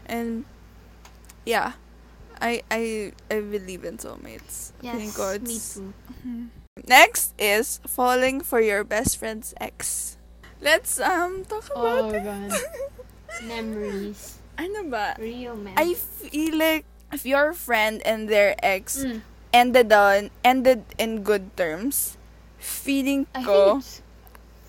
[0.09, 0.45] And
[1.45, 1.77] yeah,
[2.41, 4.73] I I I believe in soulmates.
[4.81, 5.93] Yes, ko me too.
[6.89, 10.17] Next is falling for your best friend's ex.
[10.61, 12.53] Let's um talk about Oh, God.
[13.49, 14.36] Memories.
[14.59, 15.15] Ano ba?
[15.19, 15.79] Real memories.
[15.79, 19.21] I feel like if your friend and their ex Mm.
[19.53, 22.17] ended on ended in good terms,
[22.59, 24.03] feeling ko think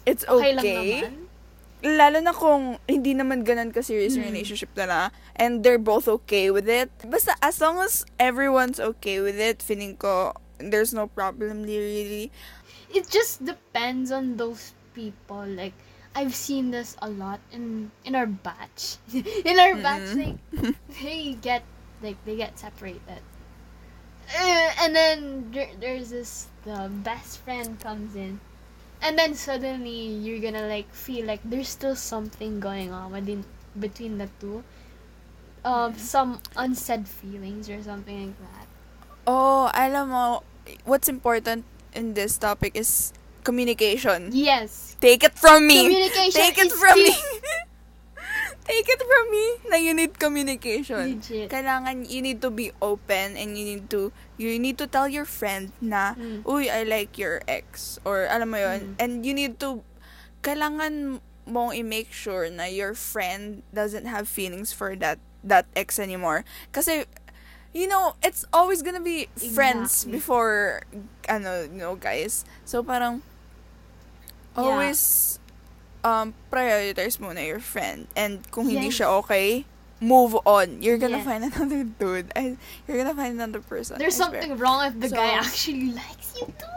[0.06, 0.92] it's okay, okay.
[1.04, 1.28] naman.
[1.78, 4.34] Lalo na kung hindi naman ganun ka-serious yung Mm.
[4.34, 6.90] relationship nila and they're both okay with it.
[7.06, 12.34] Basta as long as everyone's okay with it, feeling ko there's no problem really.
[12.90, 15.46] It just depends on those people.
[15.46, 15.76] Like,
[16.18, 18.98] I've seen this a lot in in our batch.
[19.14, 20.18] in our batch, Mhm.
[20.18, 20.40] like
[21.02, 21.62] they get
[22.02, 23.22] like they get separated,
[24.34, 28.40] uh, and then there, there's this the best friend comes in,
[29.02, 33.46] and then suddenly you're gonna like feel like there's still something going on within
[33.80, 34.64] between the two.
[35.66, 38.68] Um, some unsaid feelings or something like that.
[39.28, 40.44] Oh, alam mo,
[40.86, 43.12] what's important in this topic is
[43.48, 44.36] communication.
[44.36, 45.88] Yes, Take it from me.
[45.88, 46.36] communication.
[46.36, 47.08] Take it from key.
[47.08, 47.16] me.
[48.68, 51.24] Take it from me na you need communication.
[51.24, 51.48] Legit.
[51.48, 55.24] Kailangan you need to be open and you need to you need to tell your
[55.24, 56.44] friend na Mm.
[56.44, 59.00] uy I like your ex or alam mo yun Mm.
[59.00, 59.88] and you need to
[60.44, 65.16] kailangan mong i-make sure na your friend doesn't have feelings for that
[65.48, 66.44] that ex anymore
[66.76, 67.08] kasi
[67.72, 70.12] you know it's always gonna be friends Exactly.
[70.20, 70.56] before
[71.32, 73.24] ano you know guys so parang
[74.58, 74.64] Yeah.
[74.66, 75.02] always
[76.02, 78.98] um prioritize muna your friend and kung hindi Yes.
[79.00, 79.64] siya okay
[79.98, 81.26] move on you're gonna Yes.
[81.26, 85.38] find another dude I, you're gonna find another person There's something wrong if the guy
[85.38, 86.74] So- actually likes you too.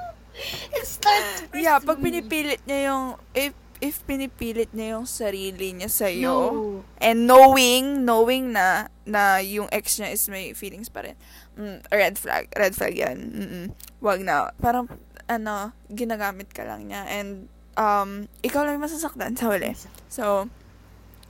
[0.72, 3.04] It starts to yeah pag pinipilit niya yung
[3.36, 6.80] if if pinipilit niya yung sarili niya sa No.
[6.96, 11.16] and knowing knowing na na yung ex niya is may feelings pa rin
[11.56, 13.66] mm, red flag red flag yan Mm-mm.
[14.00, 14.88] wag na parang
[15.28, 17.48] ano ginagamit ka lang niya and
[17.80, 19.32] um ikaw lang yung masasaktan.
[19.40, 19.72] Sa huli.
[20.12, 20.52] So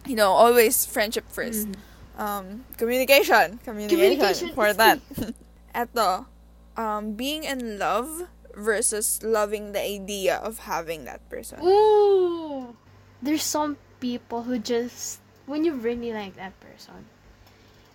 [0.03, 1.70] you know always friendship first.
[1.70, 1.78] Mhm.
[2.18, 3.62] um communication.
[3.62, 4.98] Communication, Communication is important
[5.80, 6.26] eto
[6.74, 8.26] um being in love
[8.59, 11.62] versus loving the idea of having that person.
[11.62, 12.74] Ooh.
[13.22, 17.07] There's some people who just when you really like that person,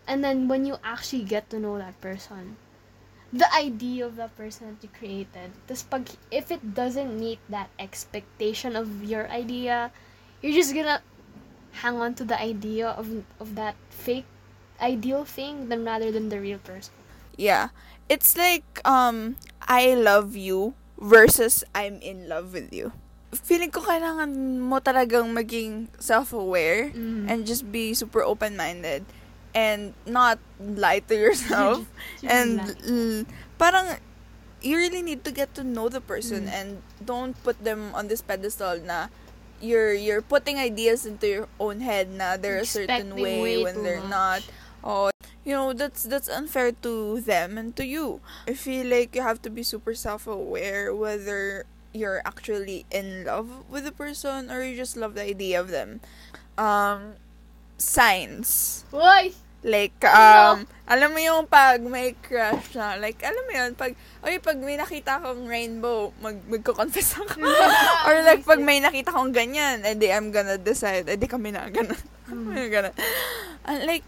[0.08, 2.56] and then when you actually get to know that person,
[3.36, 7.68] the idea of that person that you created, tas pag if it doesn't meet that
[7.76, 9.92] expectation of your idea,
[10.40, 11.04] you're just gonna
[11.84, 14.24] hang on to the idea of of that fake
[14.80, 16.96] ideal thing than rather than the real person.
[17.36, 17.76] Yeah.
[18.08, 19.36] It's like um
[19.68, 22.96] I love you versus I'm in love with you.
[23.36, 24.32] Feeling ko kailangan
[24.64, 27.28] mo talagang maging self-aware Mm.
[27.28, 29.04] and just be super open-minded
[29.56, 31.88] and not lie to yourself
[32.28, 33.24] and l-
[33.58, 33.98] parang
[34.62, 36.54] you really need to get to know the person Mm.
[36.54, 39.08] and don't put them on this pedestal na
[39.64, 43.82] you're you're putting ideas into your own head na they're a certain way, way when
[43.88, 44.12] they're much.
[44.12, 44.42] not
[44.84, 45.08] oh
[45.48, 49.40] you know that's that's unfair to them and to you i feel like you have
[49.40, 51.64] to be super self-aware whether
[51.96, 56.04] you're actually in love with the person or you just love the idea of them
[56.60, 57.16] um
[57.78, 59.32] signs Why?
[59.66, 64.38] Like, um, alam mo yung pag may crush na, like, alam mo yun, pag, oy,
[64.38, 67.42] pag may nakita akong rainbow, mag, magko-confess ako.
[68.06, 71.98] Or like, pag may nakita akong ganyan, edi I'm gonna decide, edi kami na, ganun.
[72.26, 72.58] Mm.
[72.74, 72.96] Ganun.
[73.70, 74.02] And like,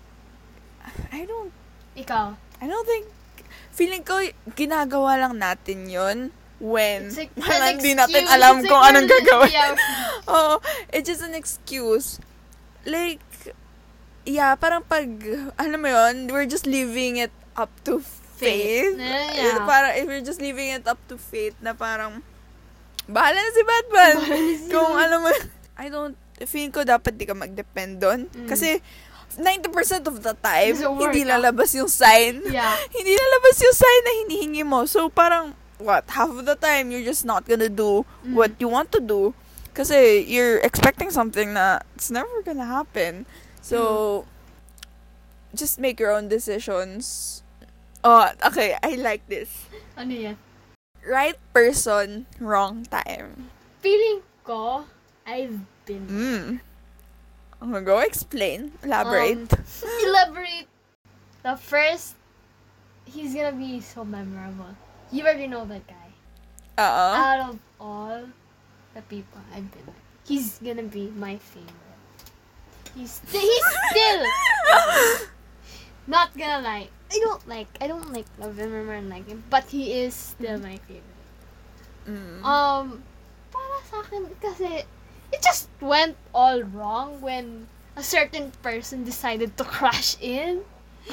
[1.13, 1.53] I don't,
[1.93, 2.33] Ikaw.
[2.33, 3.05] I don't think,
[3.69, 4.17] feeling ko,
[4.57, 8.33] ginagawa lang natin yun when It's like parang an di natin excuse.
[8.33, 9.53] alam It's kung like anong gagawin.
[9.53, 9.73] Yeah.
[10.33, 10.53] Oo,
[10.89, 12.17] it's just an excuse.
[12.89, 13.21] Like,
[14.27, 15.07] yeah, parang pag,
[15.55, 18.03] alam mo yun, we're just leaving it up to
[18.37, 18.99] faith.
[18.99, 19.63] Yeah, Eh, yeah.
[19.63, 22.19] Parang, if we're just leaving it up to fate na parang,
[23.07, 24.15] bahala na si Batman.
[24.19, 25.03] Si Kung Batman.
[25.07, 25.29] alam mo,
[25.79, 26.15] I don't,
[26.45, 28.27] feeling ko dapat di ka mag-depend doon.
[28.29, 28.45] Mm.
[28.45, 28.77] Kasi,
[29.39, 31.37] 90% of the time, hindi ah.
[31.39, 32.43] lalabas yung sign.
[32.45, 32.75] Yeah.
[32.95, 34.83] hindi lalabas yung sign na hinihingi mo.
[34.85, 38.35] So, parang, what, half of the time, you're just not gonna do Mm.
[38.35, 39.31] what you want to do.
[39.73, 43.25] Kasi, you're expecting something na it's never gonna happen.
[43.67, 44.23] So,
[45.51, 47.43] just make your own decisions.
[47.99, 49.67] Oh, okay, I like this.
[49.99, 50.39] Ano yan?
[51.03, 53.51] Right person, wrong time.
[53.83, 54.87] Feeling ko,
[55.27, 56.07] I've been...
[56.07, 56.49] Mm.
[57.59, 58.71] Oh, go explain.
[58.87, 59.51] Elaborate.
[59.51, 59.59] Um,
[59.99, 60.71] elaborate.
[61.43, 62.15] The first,
[63.03, 64.79] he's gonna be so memorable.
[65.11, 66.15] You already know that guy.
[66.79, 67.07] Oo.
[67.19, 68.31] Out of all
[68.95, 71.86] the people I've been with, he's gonna be my favorite.
[72.97, 74.21] He's st- he's still
[76.07, 76.89] not gonna lie.
[77.13, 80.57] I don't like I don't like love him or like him, but he is still
[80.57, 81.15] my favorite.
[82.09, 82.41] Mm.
[82.41, 83.03] Um,
[83.53, 84.81] para sa akin kasi
[85.29, 90.65] it just went all wrong when a certain person decided to crash in.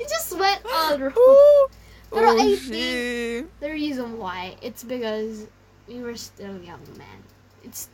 [0.00, 1.68] it just went all wrong.
[2.08, 3.44] Pero Oh, I shit.
[3.60, 5.44] The reason why it's because
[5.84, 7.20] we were still young, man.
[7.64, 7.92] It's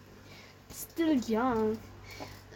[0.71, 1.79] still young.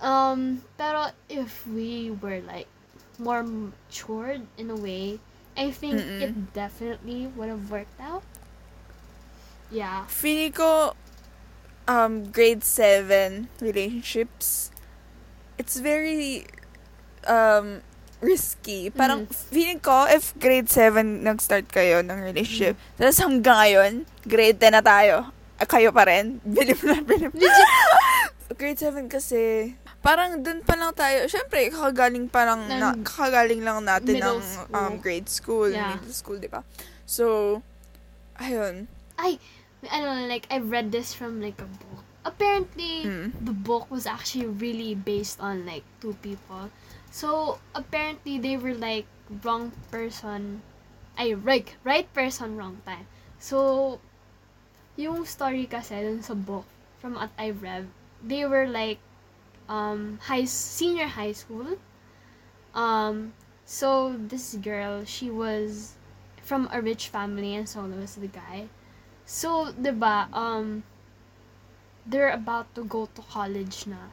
[0.01, 2.71] Um, pero if we were like
[3.19, 5.19] more matured in a way,
[5.59, 6.23] I think Mm-mm.
[6.23, 8.23] it definitely would have worked out.
[9.71, 10.07] Yeah.
[10.07, 10.95] Feeling ko,
[11.87, 14.71] um, grade 7 relationships,
[15.59, 16.47] it's very,
[17.27, 17.83] um,
[18.23, 18.89] risky.
[18.91, 19.35] Parang, Mm.
[19.35, 23.93] feeling ko, if grade 7 nag-start kayo ng relationship, tapos hanggang ngayon,
[24.25, 25.31] grade 10 na tayo,
[25.67, 27.35] kayo pa rin, bilib na bilib.
[28.59, 33.63] grade 7 kasi, parang dun pa lang tayo, syempre, kakagaling pa lang, na, Ng kakagaling
[33.63, 34.75] lang natin ng school.
[34.75, 35.99] um, grade school, Yeah.
[35.99, 36.63] middle school, di ba?
[37.05, 37.61] So,
[38.39, 38.87] ayun.
[39.19, 39.39] I,
[39.85, 42.03] I don't know, like, I've read this from, like, a book.
[42.25, 43.33] Apparently, Mm.
[43.41, 46.71] the book was actually really based on, like, two people.
[47.11, 49.07] So, apparently, they were, like,
[49.43, 50.63] wrong person.
[51.19, 53.09] Ay, right, right person, wrong time.
[53.43, 53.99] So,
[54.95, 56.67] yung story kasi dun sa book,
[56.99, 57.91] from what I read,
[58.23, 58.99] they were, like,
[59.69, 61.79] um, high, senior high school.
[62.75, 63.33] Um,
[63.65, 65.95] so, this girl, she was
[66.43, 68.69] from a rich family, and so was the guy.
[69.29, 70.83] So, 'di ba, um
[72.09, 74.09] they're about to go to college na.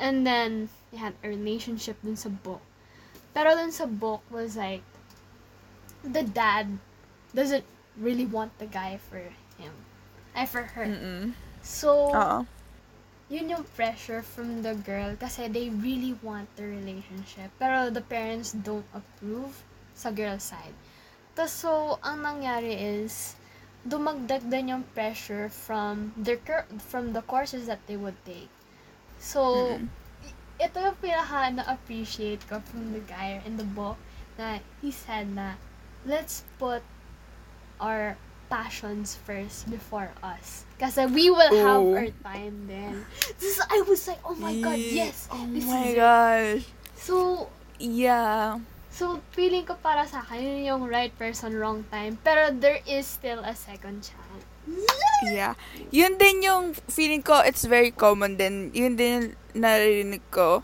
[0.00, 2.64] And then they had a relationship dun sa book.
[3.36, 4.80] Pero dun sa book was like
[6.00, 6.80] the dad
[7.36, 7.68] doesn't
[8.00, 9.20] really want the guy for
[9.60, 9.76] him.
[10.34, 10.88] Ay, for her.
[10.88, 11.36] Mm-mm.
[11.60, 12.48] So, Oo.
[13.34, 17.50] Yun yung pressure from the girl kasi they really want the relationship.
[17.58, 19.50] Pero the parents don't approve
[19.98, 20.74] sa girl side.
[21.34, 23.34] Tapos, so, ang nangyari is,
[23.82, 26.14] dumagdag din yung pressure from
[26.46, 28.48] cur- from the courses that they would take.
[29.18, 29.90] So, Mm-mm.
[30.62, 33.98] ito yung pinaka na-appreciate ko from the guy in the book
[34.38, 35.58] na he said na,
[36.06, 36.86] let's put
[37.82, 38.14] our
[38.48, 40.64] passions first before us.
[40.76, 41.94] Kasi we will have Ooh.
[41.96, 43.06] our time then.
[43.38, 45.28] This, I was like, oh my god, Ye- yes!
[45.30, 45.96] Oh this my is it.
[45.96, 46.62] gosh.
[46.96, 47.14] So,
[47.76, 48.62] Yeah.
[48.88, 52.18] so, feeling ko para sa akin, yun yung right person, wrong time.
[52.22, 54.42] Pero there is still a second chance.
[55.26, 55.54] Yeah.
[55.90, 58.70] Yun din yung feeling ko, it's very common din.
[58.72, 60.62] Yun din yung narinig ko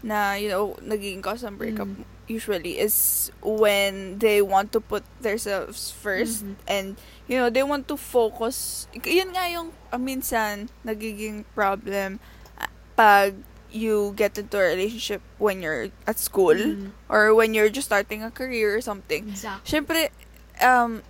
[0.00, 2.04] na, you know, naging cause ng breakup Mm.
[2.24, 6.54] usually is when they want to put themselves first Mhm.
[6.64, 6.88] and,
[7.32, 8.84] you know, they want to focus.
[8.92, 12.20] Yun nga yung uh, minsan nagiging problem
[12.60, 13.32] uh, pag
[13.72, 16.92] you get into a relationship when you're at school Mhm.
[17.08, 19.24] or when you're just starting a career or something.
[19.32, 19.64] Exactly.
[19.64, 20.12] Siyempre,
[20.60, 21.00] um,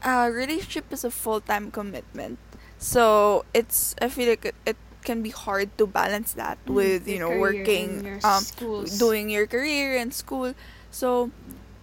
[0.00, 2.40] a relationship is a full-time commitment.
[2.80, 7.20] So, it's, I feel like it, it can be hard to balance that with, you
[7.20, 8.96] know, working, um, schools.
[8.96, 10.56] doing your career and school.
[10.88, 11.28] So,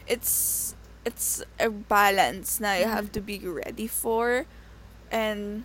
[0.09, 0.68] it's,
[1.06, 4.45] it's a balance na you have to be ready for.
[5.10, 5.64] And,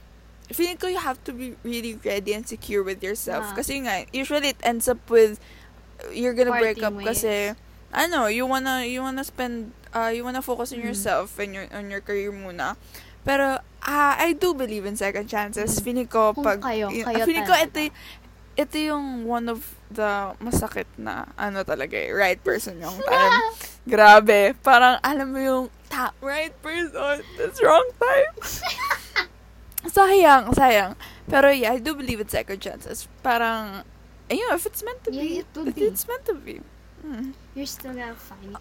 [0.52, 3.44] feeling ko you have to be really ready and secure with yourself.
[3.52, 3.56] Yeah.
[3.56, 5.40] Kasi nga, usually it ends up with,
[6.12, 7.56] you're gonna break up Parting kasi, ways.
[7.94, 10.90] I know, you wanna, you wanna spend, uh, you wanna focus on Mm.
[10.90, 12.76] yourself and your, on your career muna.
[13.24, 15.80] Pero, ah, I do believe in second chances.
[15.80, 15.84] Mm.
[15.84, 17.88] Feeling ko, Kung pag, kayo, y- kayo feeling ko, ito,
[18.54, 23.32] ito yung one of the masakit na, ano talaga eh, right person yung time.
[23.84, 24.56] Grabe.
[24.62, 28.34] Parang, alam mo yung, ta- right person, that's wrong time.
[29.94, 30.92] sayang, sayang.
[31.28, 33.08] Pero yeah, I do believe in second chances.
[33.22, 33.84] Parang,
[34.28, 35.84] you know, if it's meant to Yeah, be, it will if be.
[35.84, 36.60] it's meant to be.
[37.04, 37.32] Mm.
[37.54, 38.56] You're still gonna find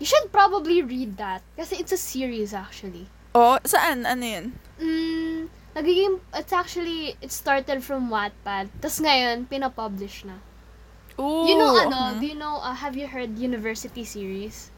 [0.00, 1.42] You should probably read that.
[1.54, 3.06] Kasi it's a series, actually.
[3.36, 4.02] Oh, saan?
[4.02, 4.46] Ano yun?
[4.80, 5.46] Mm,
[5.76, 8.72] nagiging, it's actually, it started from Wattpad.
[8.82, 10.40] Tapos ngayon, pinapublish na.
[11.20, 11.44] Ooh.
[11.44, 12.20] You know, ano, mhm.
[12.20, 14.70] do you know, uh, have you heard University series?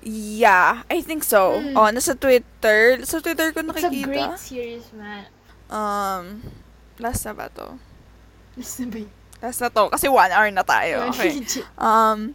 [0.00, 1.60] Yeah, I think so.
[1.60, 1.76] Mm.
[1.76, 2.96] Oh, nasa Twitter.
[3.04, 4.08] Sa Twitter ko It's a nakikita.
[4.08, 5.28] great series, man.
[5.68, 6.40] Um,
[6.96, 7.76] last na ba to?
[8.56, 9.12] Listen ba yun?
[9.40, 11.04] last na to, kasi one hour na tayo.
[11.12, 11.44] Okay.
[11.76, 12.32] Um,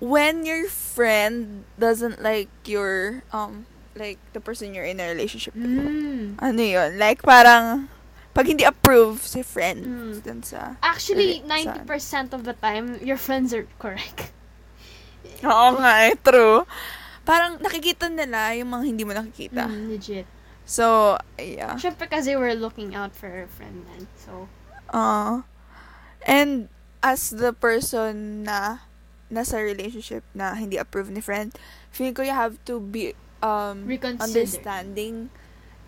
[0.00, 3.64] when your friend doesn't like your, um,
[3.94, 6.40] like, the person you're in a relationship with, Mm.
[6.40, 6.96] ano yun?
[6.96, 7.88] Like, parang,
[8.32, 10.12] pag hindi approve si friend, Mm.
[10.24, 14.32] dun sa, Actually, Really, 90% of the time, your friends are correct.
[15.44, 16.64] oo nga eh, true.
[17.22, 19.68] Parang nakikita nila yung mga hindi mo nakikita.
[19.68, 20.26] Mm, legit.
[20.64, 21.74] So, yeah.
[21.76, 24.06] Siyempre kasi we're looking out for our friend then.
[24.18, 24.48] So,
[24.92, 25.40] Uh,
[26.28, 26.68] and
[27.00, 28.84] as the person na
[29.32, 31.56] nasa relationship na hindi approve ni friend,
[31.88, 34.20] feeling ko you have to be um Reconsider.
[34.20, 35.32] understanding.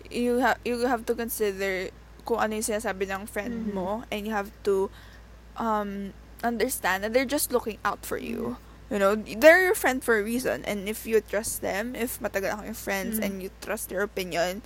[0.09, 1.93] You have you have to consider
[2.25, 3.73] kung ano yung sinasabi ng friend Mhm.
[3.73, 4.89] mo and you have to
[5.55, 6.11] um
[6.43, 8.57] understand that they're just looking out for you.
[8.85, 12.53] You know, they're your friend for a reason and if you trust them, if matagal
[12.53, 13.23] ako yung friends Mhm.
[13.23, 14.61] and you trust their opinion,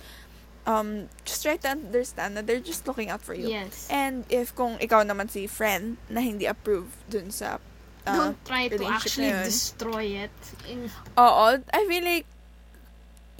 [0.68, 3.48] um just try to understand that they're just looking out for you.
[3.48, 3.88] yes.
[3.88, 7.56] And if kung ikaw naman si friend na hindi approve dun sa
[8.04, 9.48] uh, Don't try to actually yun.
[9.48, 10.36] destroy it.
[10.68, 12.28] In, Oo, I feel like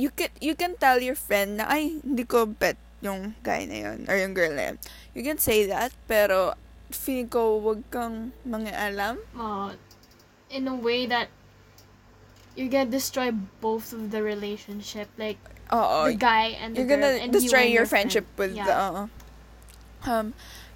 [0.01, 3.77] you can you can tell your friend na ay hindi ko bet yung guy na
[3.89, 4.77] yun or yung girl na yun.
[5.13, 6.55] You can say that pero
[6.89, 9.21] feeling ko wag kang mangialam.
[9.33, 9.73] uh,
[10.51, 11.29] in a way that
[12.55, 13.31] you're gonna destroy
[13.61, 15.07] both of the relationship.
[15.17, 15.39] Like,
[15.71, 16.11] Oo.
[16.11, 17.01] the guy and the You're girl.
[17.01, 18.39] gonna and destroy you and your friendship friend.
[18.39, 18.67] with yeah.
[18.67, 19.03] the oo.
[20.03, 20.27] um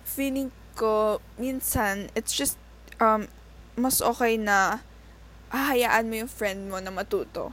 [0.05, 2.55] feeling ko minsan it's just
[3.01, 3.27] um
[3.75, 4.85] mas okay na
[5.51, 7.51] hahayaan mo yung friend mo na matuto.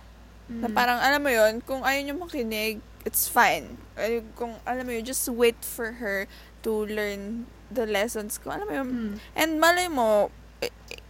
[0.50, 0.76] Na Mm.
[0.76, 3.78] parang, alam mo yon kung ayaw niyo makinig, it's fine.
[3.98, 6.28] Ay, kung, alam mo yun, just wait for her
[6.64, 8.52] to learn the lessons ko.
[8.54, 8.88] Alam mo yun?
[8.90, 9.14] Mm.
[9.36, 10.30] And malay mo,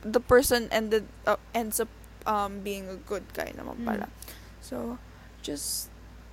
[0.01, 1.89] the person ended up, ends up
[2.25, 3.85] um, being a good guy naman Mm.
[3.85, 4.07] pala.
[4.61, 4.97] So,
[5.41, 5.89] just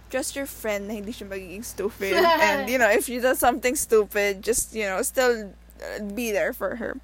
[0.08, 2.16] trust your friend na hindi siya magiging stupid.
[2.44, 6.52] and, you know, if she does something stupid, just, you know, still uh, be there
[6.52, 6.96] for her.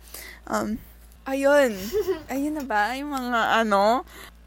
[0.47, 0.79] Um,
[1.27, 1.77] ayun.
[2.33, 2.97] ayun na ba?
[2.97, 4.05] Yung mga ano?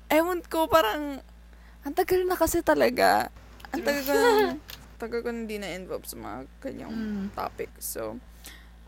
[0.09, 1.19] Ewan ko, parang,
[1.85, 3.29] ang tagal na kasi talaga.
[3.73, 4.31] Ang tagal ko na,
[5.01, 7.25] tagal ko na hindi na-involve sa mga kanyang Mm.
[7.33, 7.69] topic.
[7.79, 8.19] So,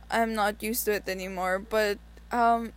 [0.10, 1.60] I'm not used to it anymore.
[1.60, 2.00] But,
[2.32, 2.74] um,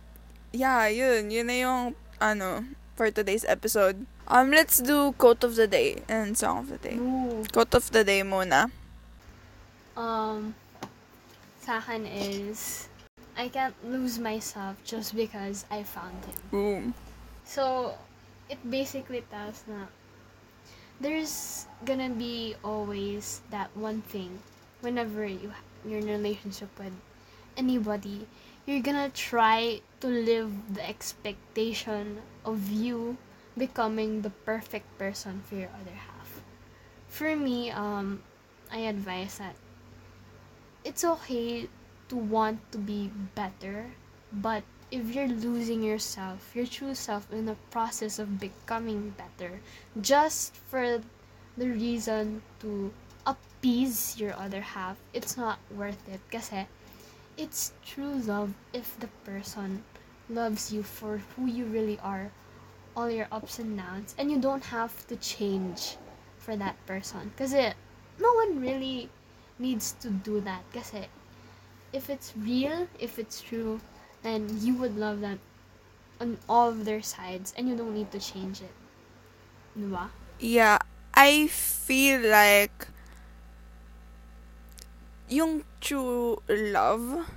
[0.51, 1.31] yeah, yun.
[1.31, 1.81] Yun na yung,
[2.19, 4.05] ano, for today's episode.
[4.27, 6.95] Um, let's do quote of the day and song of the day.
[6.95, 7.43] Ooh.
[7.51, 8.71] Quote of the day muna.
[9.97, 10.55] Um,
[11.59, 12.87] sa akin is,
[13.35, 16.37] I can't lose myself just because I found him.
[16.51, 16.83] Boom.
[17.43, 17.93] So,
[18.47, 19.91] it basically tells na
[21.03, 24.39] there's gonna be always that one thing
[24.79, 25.51] whenever you
[25.83, 26.95] you're in a relationship with
[27.57, 28.25] anybody,
[28.65, 33.17] you're gonna try to live the expectation of you
[33.57, 36.41] becoming the perfect person for your other half.
[37.07, 38.23] For me, um,
[38.71, 39.55] I advise that
[40.83, 41.67] it's okay
[42.07, 43.91] to want to be better,
[44.31, 49.59] but if you're losing yourself, your true self in the process of becoming better,
[49.99, 51.01] just for
[51.57, 52.93] the reason to
[53.25, 56.21] appease your other half, it's not worth it.
[56.29, 56.69] Kasi
[57.41, 59.81] it's true love if the person
[60.29, 62.29] loves you for who you really are,
[62.95, 65.97] all your ups and downs, and you don't have to change
[66.37, 67.33] for that person.
[67.33, 67.73] Kasi
[68.21, 69.09] no one really
[69.57, 70.61] needs to do that.
[70.69, 71.09] Kasi
[71.89, 73.81] if it's real, if it's true,
[74.23, 75.39] then you would love them
[76.19, 78.71] on all of their sides and you don't need to change it.
[79.77, 80.09] Diba?
[80.39, 80.79] Yeah,
[81.13, 82.87] I feel like
[85.29, 87.27] yung true love,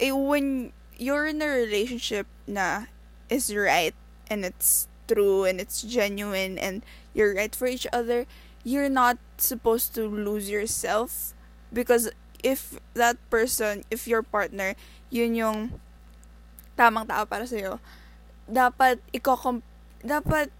[0.00, 2.86] eh, when you're in a relationship na
[3.28, 3.94] is right
[4.28, 6.82] and it's true and it's genuine and
[7.14, 8.26] you're right for each other,
[8.64, 11.34] you're not supposed to lose yourself
[11.72, 12.10] because
[12.42, 14.74] if that person, if your partner,
[15.10, 15.58] yun yung
[16.76, 17.80] tamang tao para sa'yo,
[18.46, 19.34] dapat iko
[20.04, 20.52] dapat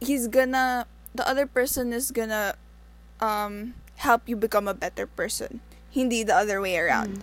[0.00, 2.54] he's gonna the other person is gonna
[3.20, 7.22] um help you become a better person hindi the other way around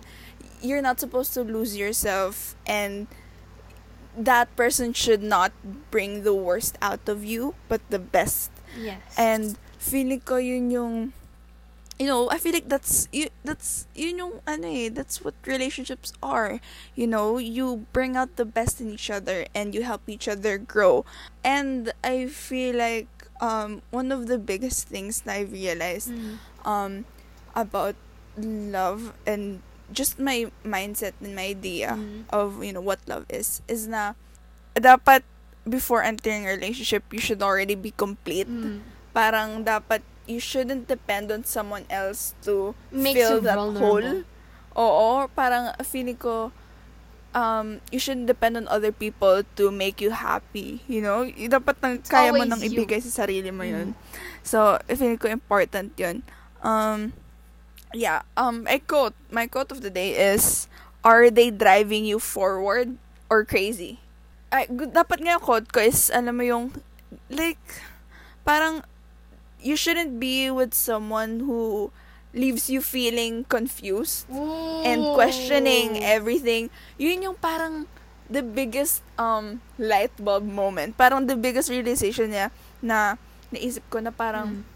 [0.62, 3.10] you're not supposed to lose yourself and
[4.16, 5.50] that person should not
[5.90, 9.00] bring the worst out of you but the best Yes.
[9.20, 10.96] and feeling ko yun yung
[12.02, 16.10] you know, I feel like that's you that's you know ano eh, that's what relationships
[16.18, 16.58] are.
[16.98, 20.58] You know, you bring out the best in each other and you help each other
[20.58, 21.06] grow.
[21.46, 23.06] And I feel like
[23.38, 26.42] um one of the biggest things that I realized Mm.
[26.66, 26.92] um
[27.54, 27.94] about
[28.34, 32.24] love and just my mindset and my idea Mm.
[32.34, 34.18] of you know what love is is na
[34.74, 35.22] dapat
[35.68, 38.80] before entering a relationship you should already be complete Mm.
[39.12, 40.00] parang dapat
[40.32, 44.00] you shouldn't depend on someone else to Makes fill that vulnerable.
[44.00, 44.24] hole
[44.76, 46.52] oo, parang feeling ko,
[47.36, 51.28] um, you shouldn't depend on other people to make you happy, you know?
[51.28, 52.72] Dapat nang It's kaya mo nang you.
[52.72, 53.92] ibigay sa sarili mo yun.
[53.92, 53.96] Mm.
[54.42, 56.24] So, feeling ko important yun.
[56.64, 57.12] Um,
[57.92, 60.68] yeah, um, my quote, my quote of the day is,
[61.04, 62.96] are they driving you forward
[63.28, 64.00] or crazy?
[64.52, 66.72] Ay, dapat nga yung quote ko is, alam mo yung,
[67.32, 67.60] like,
[68.44, 68.84] parang,
[69.62, 71.90] you shouldn't be with someone who
[72.34, 74.24] leaves you feeling confused
[74.82, 76.68] and questioning everything.
[76.96, 77.86] Yun yung parang
[78.32, 80.96] the biggest um light bulb moment.
[80.96, 82.48] Parang the biggest realization niya
[82.80, 83.20] na
[83.52, 84.70] naisip ko na parang Mm.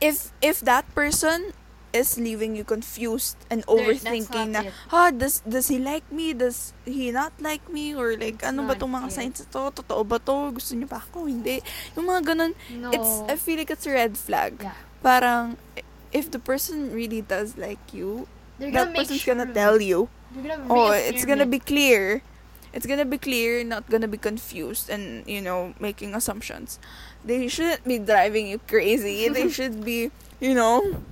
[0.00, 1.52] if if that person
[1.92, 4.74] is leaving you confused and overthinking na not it.
[4.88, 6.30] ha does does he like me?
[6.32, 7.94] Does he not like me?
[7.94, 9.14] Or like It's ano ba tong mga it.
[9.14, 9.70] signs to?
[9.74, 10.54] Totoo ba to?
[10.54, 11.26] Gusto niyo ba ako?
[11.26, 11.58] Hindi.
[11.98, 12.94] Yung mga ganun No.
[12.94, 14.62] it's I feel like it's a red flag.
[14.62, 14.76] Yeah.
[15.00, 15.56] parang
[16.12, 18.28] if the person really does like you
[18.60, 20.12] They're that gonna person's sure gonna tell you.
[20.36, 22.20] gonna oh it's gonna be clear.
[22.70, 26.78] It's gonna be clear not gonna be confused and you know making assumptions.
[27.26, 29.26] They shouldn't be driving you crazy.
[29.26, 31.02] They should be you know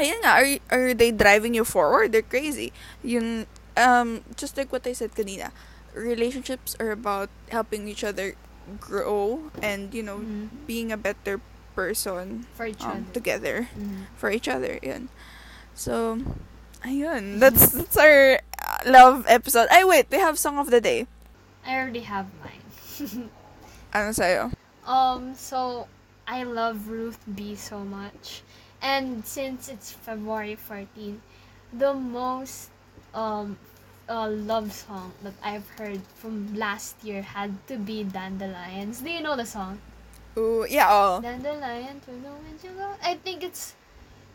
[0.00, 2.72] ayun nga are, are they driving you forward they're crazy
[3.04, 5.52] yun um just like what I said kanina
[5.92, 8.34] relationships are about helping each other
[8.80, 10.48] grow and you know Mhm.
[10.66, 11.40] being a better
[11.76, 13.12] person for each um, other.
[13.12, 14.08] together Mhm.
[14.16, 14.76] for each other.
[14.84, 15.08] Yun.
[15.72, 16.20] So,
[16.84, 17.40] ayun.
[17.40, 19.68] That's, that's our uh, love episode.
[19.72, 20.06] Ay, wait.
[20.12, 21.08] We have song of the day.
[21.64, 22.60] I already have mine.
[23.96, 24.52] Ano sa'yo?
[24.84, 25.88] Um, so
[26.28, 28.44] I love Ruth B so much.
[28.82, 31.22] And since it's February 14,
[31.72, 32.70] the most
[33.14, 33.56] um
[34.08, 39.00] uh, love song that I've heard from last year had to be Dandelions.
[39.00, 39.78] Do you know the song?
[40.36, 41.20] Ooh, yeah, oh.
[41.20, 42.90] Dandelion to know when you go.
[43.02, 43.74] I think it's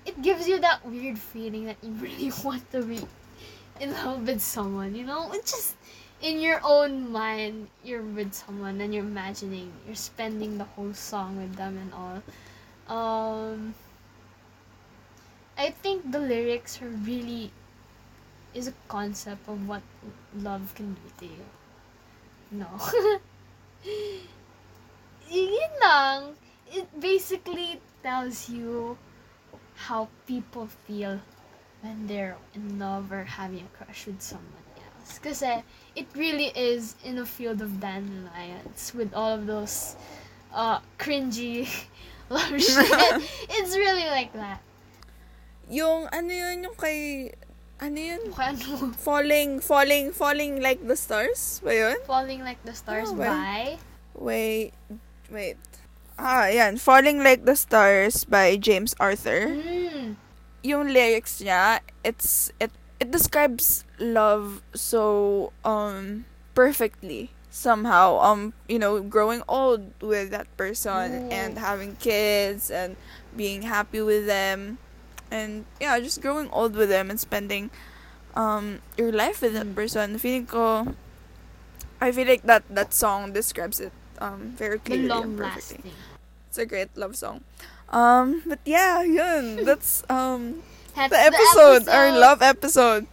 [0.06, 3.02] it gives you that weird feeling that you really want to be
[3.80, 5.30] in love with someone, you know?
[5.34, 5.76] It's just
[6.22, 11.38] in your own mind, you're with someone and you're imagining, you're spending the whole song
[11.38, 12.24] with them and all.
[12.88, 13.76] Um,
[15.58, 17.52] I think the lyrics are really
[18.54, 19.82] is a concept of what
[20.38, 21.46] love can do to you.
[22.52, 22.70] No.
[25.30, 26.36] Yun lang.
[26.72, 28.98] It basically tells you
[29.76, 31.20] how people feel
[31.82, 35.20] when they're in love or having a crush with someone else.
[35.20, 35.64] Kasi
[35.96, 39.96] it really is in a field of dandelions with all of those
[40.54, 41.66] uh, cringy
[42.30, 43.22] love shit.
[43.50, 44.62] It's really like that.
[45.70, 47.32] Yung, ano yun, yung kay,
[47.80, 48.22] ano yun?
[48.34, 51.62] Ano, Falling, falling, falling like the stars?
[51.64, 51.98] Ba yun?
[52.08, 53.78] Falling Like the Stars Oh, by...
[54.18, 54.74] Wait,
[55.30, 55.58] wait.
[56.18, 56.78] Ah, yan.
[56.82, 59.46] Falling Like the Stars by James Arthur.
[59.54, 60.18] Mm.
[60.68, 66.26] yung lyrics niya, it's it it describes love so um
[66.58, 71.34] perfectly somehow um you know growing old with that person Ooh.
[71.34, 72.98] and having kids and
[73.34, 74.78] being happy with them
[75.32, 77.70] and yeah just growing old with them and spending
[78.36, 79.76] um your life with that Mm.
[79.76, 80.94] person feeling ko
[82.00, 85.82] I feel like that that song describes it um very The clearly and perfectly.
[85.82, 85.98] lasting.
[86.50, 87.42] It's a great love song.
[87.90, 89.62] Um, but yeah, yun.
[89.68, 90.62] That's um
[90.96, 93.06] That's the episode, our love episode.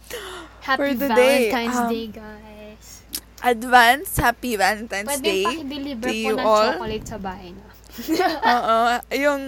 [0.65, 1.53] Happy for the day.
[1.53, 2.87] Valentine's Um, Day, guys.
[3.45, 5.45] Advance Happy Valentine's Pwede Day.
[6.01, 6.73] to you all.
[6.73, 7.69] chocolate sa bahay na.
[8.55, 8.77] Oo.
[9.15, 9.41] Yung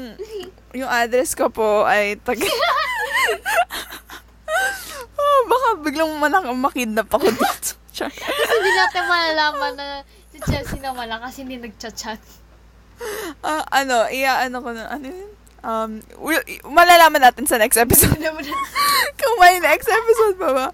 [0.76, 2.40] yung address ko po ay tag
[5.18, 7.74] Oh, baka biglang manak makidnap ako dito.
[7.98, 9.88] Kasi hindi natin malalaman na
[10.30, 12.22] si Chelsea na wala kasi hindi nagchat-chat.
[13.42, 15.32] Ah, ano, iya ano ko na ano yun?
[15.66, 18.14] Um, we'll, malalaman natin sa next episode.
[19.18, 20.68] Kung may next episode pa ba.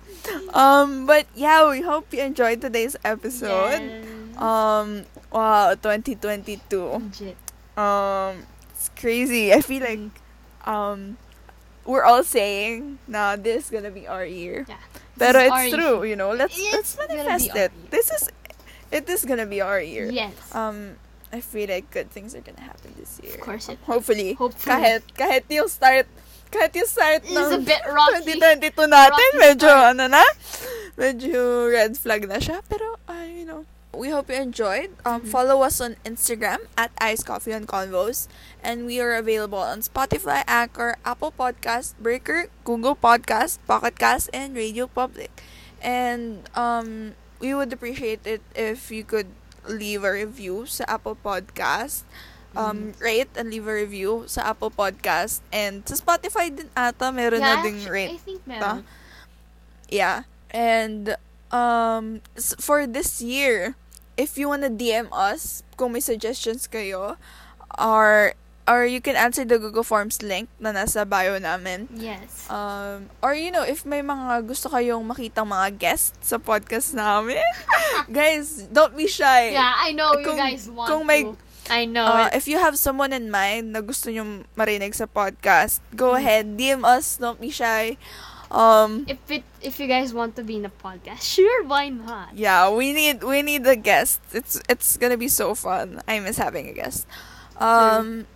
[0.51, 3.79] Um, but yeah, we hope you enjoyed today's episode.
[3.79, 4.35] Yes.
[4.35, 6.59] Um, wow, 2022.
[6.67, 7.42] Legit.
[7.77, 9.53] Um, it's crazy.
[9.53, 10.13] I feel like,
[10.65, 11.17] um,
[11.85, 14.65] we're all saying, nah, this is gonna be our year.
[14.67, 14.77] Yeah.
[15.19, 16.05] Is it's our true, year.
[16.05, 16.31] you know.
[16.31, 17.71] Let's It's let's manifest it.
[17.91, 18.29] This is,
[18.91, 20.09] it is gonna be our year.
[20.09, 20.33] Yes.
[20.55, 20.95] Um,
[21.31, 23.35] I feel like good things are gonna happen this year.
[23.35, 24.33] Of course it Hopefully.
[24.33, 24.69] Hopefully.
[24.69, 26.05] Kahit, kahit yung start,
[26.53, 28.37] kahit yung start It's a ng bit rocky.
[28.37, 29.97] 2022 natin, Rocky medyo, start.
[29.97, 30.23] ano na,
[30.97, 32.61] medyo red flag na siya.
[32.69, 34.89] Pero, uh, you know, we hope you enjoyed.
[35.05, 35.29] Um, Mhm.
[35.29, 38.27] Follow us on Instagram at Ice Coffee and Convos.
[38.65, 44.55] And we are available on Spotify, Anchor, Apple Podcast, Breaker, Google Podcast, Pocket Cast, and
[44.57, 45.29] Radio Public.
[45.83, 49.27] And um, we would appreciate it if you could
[49.67, 52.03] leave a review sa Apple Podcast.
[52.53, 55.41] Um, rate and leave a review sa Apple Podcast.
[55.49, 58.13] And sa Spotify din ata, meron na Yeah, ding rate.
[58.13, 58.85] I think meron.
[59.89, 60.29] Yeah.
[60.53, 61.17] And
[61.49, 62.21] um
[62.61, 63.73] for this year,
[64.15, 67.17] if you wanna DM us kung may suggestions kayo,
[67.77, 68.33] or
[68.63, 71.91] or you can answer the Google Forms link na nasa bio namin.
[71.91, 72.47] Yes.
[72.47, 77.43] Um, or you know, if may mga gusto kayong makitang mga guests sa podcast namin,
[78.07, 79.51] guys, don't be shy.
[79.51, 81.35] Yeah, I know you Kung- guys want kung may- to.
[81.71, 85.79] I know Uh, if you have someone in mind na gusto nyo marinig sa podcast,
[85.95, 86.19] go Mm.
[86.19, 87.95] ahead, DM us, don't be shy.
[88.53, 92.37] Um, If it if you guys want to be in a podcast, sure, why not?
[92.37, 94.21] yeah, we need we need a guest.
[94.29, 96.05] It's it's gonna be so fun.
[96.05, 97.09] I miss having a guest.
[97.57, 98.29] Um,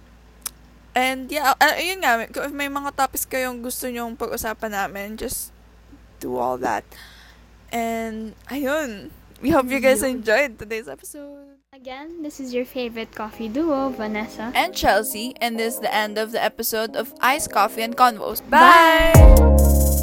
[0.98, 5.54] and yeah, uh, yun nga, if may mga topics kayong gusto nyong pag-usapan namin, just
[6.20, 6.82] do all that.
[7.70, 11.62] And ayun, we hope you guys enjoyed today's episode.
[11.74, 14.50] Again, this is your favorite coffee duo, Vanessa.
[14.58, 18.42] and Chelsea, and this is the end of the episode of Ice Coffee and Convos.
[18.50, 19.14] Bye!
[19.14, 19.97] Bye!